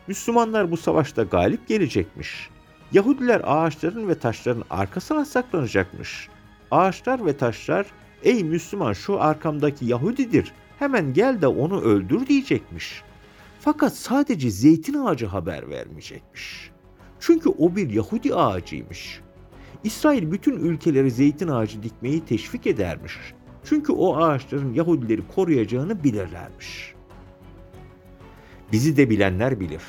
Müslümanlar 0.07 0.71
bu 0.71 0.77
savaşta 0.77 1.23
galip 1.23 1.69
gelecekmiş. 1.69 2.51
Yahudiler 2.93 3.41
ağaçların 3.45 4.09
ve 4.09 4.15
taşların 4.15 4.65
arkasına 4.71 5.25
saklanacakmış. 5.25 6.29
Ağaçlar 6.71 7.27
ve 7.27 7.37
taşlar 7.37 7.87
ey 8.23 8.45
Müslüman 8.45 8.93
şu 8.93 9.21
arkamdaki 9.21 9.85
Yahudidir 9.85 10.53
hemen 10.79 11.15
gel 11.15 11.43
de 11.43 11.47
onu 11.47 11.81
öldür 11.81 12.27
diyecekmiş. 12.27 13.03
Fakat 13.65 13.97
sadece 13.97 14.51
zeytin 14.51 14.95
ağacı 14.95 15.27
haber 15.27 15.71
vermeyecekmiş. 15.71 16.71
Çünkü 17.21 17.49
o 17.49 17.77
bir 17.77 17.91
Yahudi 17.91 18.35
ağacıymış. 18.35 19.21
İsrail 19.85 20.33
bütün 20.33 20.57
ülkeleri 20.57 21.11
zeytin 21.11 21.49
ağacı 21.49 21.83
dikmeyi 21.83 22.25
teşvik 22.25 22.67
edermiş. 22.67 23.19
Çünkü 23.65 23.93
o 23.93 24.17
ağaçların 24.17 24.75
Yahudileri 24.75 25.23
koruyacağını 25.35 26.05
bilirlermiş. 26.05 26.95
Bizi 28.73 28.97
de 28.97 29.11
bilenler 29.11 29.61
bilir. 29.61 29.83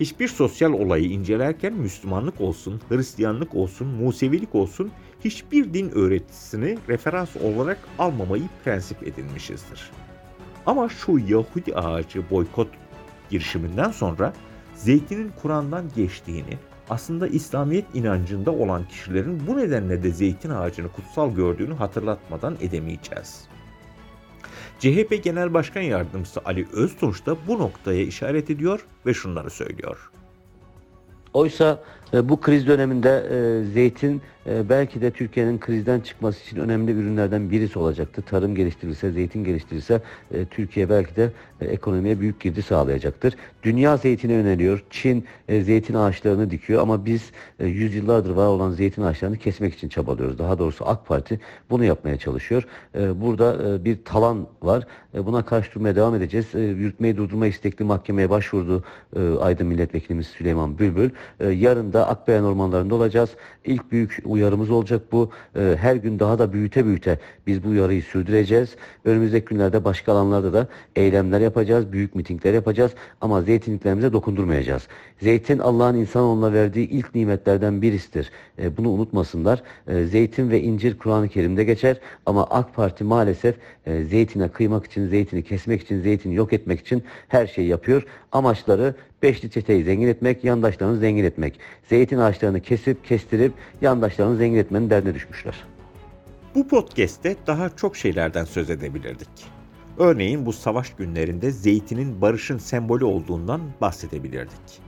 Hiçbir 0.00 0.28
sosyal 0.28 0.72
olayı 0.72 1.04
incelerken 1.04 1.72
Müslümanlık 1.72 2.40
olsun, 2.40 2.80
Hristiyanlık 2.88 3.54
olsun, 3.54 3.88
Musevilik 3.88 4.54
olsun 4.54 4.90
hiçbir 5.24 5.74
din 5.74 5.90
öğretisini 5.90 6.78
referans 6.88 7.36
olarak 7.36 7.78
almamayı 7.98 8.44
prensip 8.64 9.02
edinmişizdir. 9.02 9.90
Ama 10.66 10.88
şu 10.88 11.18
Yahudi 11.18 11.74
ağacı 11.74 12.30
boykot 12.30 12.68
girişiminden 13.30 13.90
sonra 13.90 14.32
zeytinin 14.74 15.32
Kur'an'dan 15.42 15.84
geçtiğini, 15.96 16.58
aslında 16.90 17.26
İslamiyet 17.26 17.94
inancında 17.94 18.50
olan 18.50 18.88
kişilerin 18.88 19.46
bu 19.46 19.56
nedenle 19.56 20.02
de 20.02 20.10
zeytin 20.10 20.50
ağacını 20.50 20.88
kutsal 20.88 21.34
gördüğünü 21.34 21.74
hatırlatmadan 21.74 22.56
edemeyeceğiz. 22.60 23.48
CHP 24.78 25.24
Genel 25.24 25.54
Başkan 25.54 25.80
Yardımcısı 25.80 26.40
Ali 26.44 26.66
Öztunç 26.72 27.26
da 27.26 27.36
bu 27.46 27.58
noktaya 27.58 28.02
işaret 28.02 28.50
ediyor 28.50 28.86
ve 29.06 29.14
şunları 29.14 29.50
söylüyor. 29.50 30.10
Oysa 31.34 31.82
bu 32.12 32.40
kriz 32.40 32.66
döneminde 32.66 33.26
e, 33.30 33.64
zeytin 33.72 34.22
e, 34.46 34.68
belki 34.68 35.00
de 35.00 35.10
Türkiye'nin 35.10 35.58
krizden 35.58 36.00
çıkması 36.00 36.44
için 36.44 36.56
önemli 36.56 36.92
ürünlerden 36.92 37.50
birisi 37.50 37.78
olacaktı. 37.78 38.22
Tarım 38.22 38.54
geliştirilse, 38.54 39.10
zeytin 39.10 39.44
geliştirilse 39.44 40.02
e, 40.34 40.44
Türkiye 40.44 40.90
belki 40.90 41.16
de 41.16 41.30
e, 41.60 41.66
ekonomiye 41.66 42.20
büyük 42.20 42.40
girdi 42.40 42.62
sağlayacaktır. 42.62 43.34
Dünya 43.62 43.96
zeytine 43.96 44.32
yöneliyor. 44.32 44.84
Çin 44.90 45.24
e, 45.48 45.62
zeytin 45.62 45.94
ağaçlarını 45.94 46.50
dikiyor 46.50 46.82
ama 46.82 47.06
biz 47.06 47.30
e, 47.60 47.66
yüzyıllardır 47.66 48.30
var 48.30 48.46
olan 48.46 48.70
zeytin 48.70 49.02
ağaçlarını 49.02 49.36
kesmek 49.36 49.74
için 49.74 49.88
çabalıyoruz. 49.88 50.38
Daha 50.38 50.58
doğrusu 50.58 50.88
AK 50.88 51.06
Parti 51.06 51.40
bunu 51.70 51.84
yapmaya 51.84 52.16
çalışıyor. 52.16 52.66
E, 52.94 53.20
burada 53.20 53.74
e, 53.74 53.84
bir 53.84 54.04
talan 54.04 54.46
var. 54.62 54.86
E, 55.14 55.26
buna 55.26 55.44
karşı 55.44 55.74
durmaya 55.74 55.96
devam 55.96 56.14
edeceğiz. 56.14 56.54
E, 56.54 56.60
yürütmeyi 56.60 57.16
durdurma 57.16 57.46
istekli 57.46 57.84
mahkemeye 57.84 58.30
başvurdu 58.30 58.84
e, 59.16 59.38
Aydın 59.40 59.66
Milletvekilimiz 59.66 60.26
Süleyman 60.26 60.78
Bülbül. 60.78 61.10
E, 61.40 61.48
yarın 61.48 61.92
da 61.98 62.08
Akbeyan 62.08 62.44
ormanlarında 62.44 62.94
olacağız. 62.94 63.30
İlk 63.64 63.92
büyük 63.92 64.22
uyarımız 64.24 64.70
olacak 64.70 65.02
bu. 65.12 65.30
E, 65.56 65.76
her 65.80 65.96
gün 65.96 66.18
daha 66.18 66.38
da 66.38 66.52
büyüte 66.52 66.84
büyüte 66.84 67.18
biz 67.46 67.64
bu 67.64 67.68
uyarıyı 67.68 68.02
sürdüreceğiz. 68.02 68.76
Önümüzdeki 69.04 69.46
günlerde 69.46 69.84
başka 69.84 70.12
alanlarda 70.12 70.52
da 70.52 70.66
eylemler 70.96 71.40
yapacağız, 71.40 71.92
büyük 71.92 72.14
mitingler 72.14 72.54
yapacağız 72.54 72.92
ama 73.20 73.42
zeytinliklerimize 73.42 74.12
dokundurmayacağız. 74.12 74.88
Zeytin 75.22 75.58
Allah'ın 75.58 75.94
insanoğluna 75.94 76.52
verdiği 76.52 76.88
ilk 76.88 77.14
nimetlerden 77.14 77.82
birisidir. 77.82 78.30
E, 78.58 78.76
bunu 78.76 78.88
unutmasınlar. 78.88 79.62
E, 79.88 80.04
zeytin 80.04 80.50
ve 80.50 80.60
incir 80.60 80.98
Kur'an-ı 80.98 81.28
Kerim'de 81.28 81.64
geçer 81.64 81.96
ama 82.26 82.44
AK 82.44 82.74
Parti 82.74 83.04
maalesef 83.04 83.54
e, 83.86 84.04
zeytine 84.04 84.48
kıymak 84.48 84.86
için, 84.86 85.06
zeytini 85.06 85.42
kesmek 85.42 85.82
için, 85.82 86.00
zeytini 86.00 86.34
yok 86.34 86.52
etmek 86.52 86.80
için 86.80 87.02
her 87.28 87.46
şeyi 87.46 87.68
yapıyor. 87.68 88.06
Amaçları 88.32 88.94
beşli 89.22 89.50
çeteyi 89.50 89.84
zengin 89.84 90.08
etmek, 90.08 90.44
yandaşlarını 90.44 90.98
zengin 90.98 91.24
etmek. 91.24 91.60
Zeytin 91.88 92.18
ağaçlarını 92.18 92.60
kesip, 92.60 93.04
kestirip 93.04 93.52
yandaşlarını 93.80 94.36
zengin 94.36 94.58
etmenin 94.58 94.90
derdine 94.90 95.14
düşmüşler. 95.14 95.54
Bu 96.54 96.68
podcast'te 96.68 97.36
daha 97.46 97.76
çok 97.76 97.96
şeylerden 97.96 98.44
söz 98.44 98.70
edebilirdik. 98.70 99.28
Örneğin 99.98 100.46
bu 100.46 100.52
savaş 100.52 100.94
günlerinde 100.94 101.50
zeytinin 101.50 102.20
barışın 102.20 102.58
sembolü 102.58 103.04
olduğundan 103.04 103.60
bahsedebilirdik. 103.80 104.80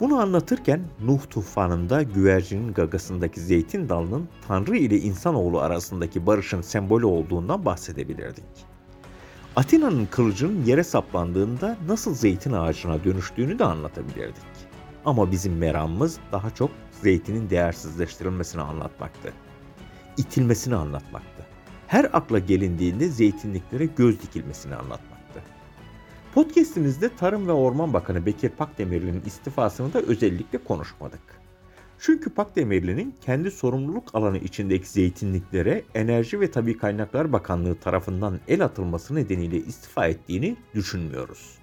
Bunu 0.00 0.20
anlatırken 0.20 0.80
Nuh 1.00 1.20
tufanında 1.30 2.02
güvercinin 2.02 2.72
gagasındaki 2.72 3.40
zeytin 3.40 3.88
dalının 3.88 4.28
Tanrı 4.48 4.76
ile 4.76 4.98
insanoğlu 4.98 5.60
arasındaki 5.60 6.26
barışın 6.26 6.60
sembolü 6.60 7.06
olduğundan 7.06 7.64
bahsedebilirdik. 7.64 8.73
Atina'nın 9.56 10.06
kılıcının 10.06 10.64
yere 10.64 10.84
saplandığında 10.84 11.76
nasıl 11.88 12.14
zeytin 12.14 12.52
ağacına 12.52 13.04
dönüştüğünü 13.04 13.58
de 13.58 13.64
anlatabilirdik. 13.64 14.44
Ama 15.04 15.32
bizim 15.32 15.58
meramımız 15.58 16.18
daha 16.32 16.50
çok 16.50 16.70
zeytinin 17.02 17.50
değersizleştirilmesini 17.50 18.62
anlatmaktı. 18.62 19.32
İtilmesini 20.16 20.74
anlatmaktı. 20.76 21.46
Her 21.86 22.04
akla 22.12 22.38
gelindiğinde 22.38 23.08
zeytinliklere 23.08 23.84
göz 23.86 24.22
dikilmesini 24.22 24.74
anlatmaktı. 24.74 25.42
Podcast'imizde 26.34 27.16
Tarım 27.16 27.48
ve 27.48 27.52
Orman 27.52 27.92
Bakanı 27.92 28.26
Bekir 28.26 28.48
Pakdemirli'nin 28.48 29.22
istifasını 29.26 29.92
da 29.92 30.00
özellikle 30.00 30.58
konuşmadık. 30.64 31.43
Çünkü 31.98 32.30
Pakdemirli'nin 32.30 33.14
kendi 33.20 33.50
sorumluluk 33.50 34.14
alanı 34.14 34.38
içindeki 34.38 34.88
zeytinliklere 34.88 35.82
Enerji 35.94 36.40
ve 36.40 36.50
Tabi 36.50 36.78
Kaynaklar 36.78 37.32
Bakanlığı 37.32 37.74
tarafından 37.74 38.40
el 38.48 38.64
atılması 38.64 39.14
nedeniyle 39.14 39.56
istifa 39.56 40.06
ettiğini 40.06 40.56
düşünmüyoruz. 40.74 41.58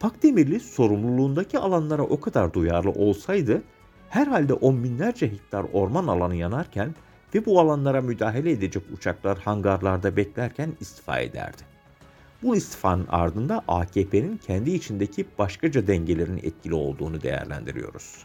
Pakdemirli 0.00 0.60
sorumluluğundaki 0.60 1.58
alanlara 1.58 2.02
o 2.02 2.20
kadar 2.20 2.52
duyarlı 2.52 2.90
olsaydı 2.90 3.62
herhalde 4.08 4.52
on 4.54 4.84
binlerce 4.84 5.32
hektar 5.32 5.66
orman 5.72 6.06
alanı 6.06 6.36
yanarken 6.36 6.94
ve 7.34 7.46
bu 7.46 7.60
alanlara 7.60 8.00
müdahale 8.00 8.50
edecek 8.50 8.82
uçaklar 8.92 9.38
hangarlarda 9.38 10.16
beklerken 10.16 10.72
istifa 10.80 11.18
ederdi. 11.18 11.62
Bu 12.42 12.56
istifanın 12.56 13.06
ardında 13.08 13.62
AKP'nin 13.68 14.36
kendi 14.36 14.70
içindeki 14.70 15.26
başkaca 15.38 15.86
dengelerin 15.86 16.36
etkili 16.36 16.74
olduğunu 16.74 17.22
değerlendiriyoruz. 17.22 18.24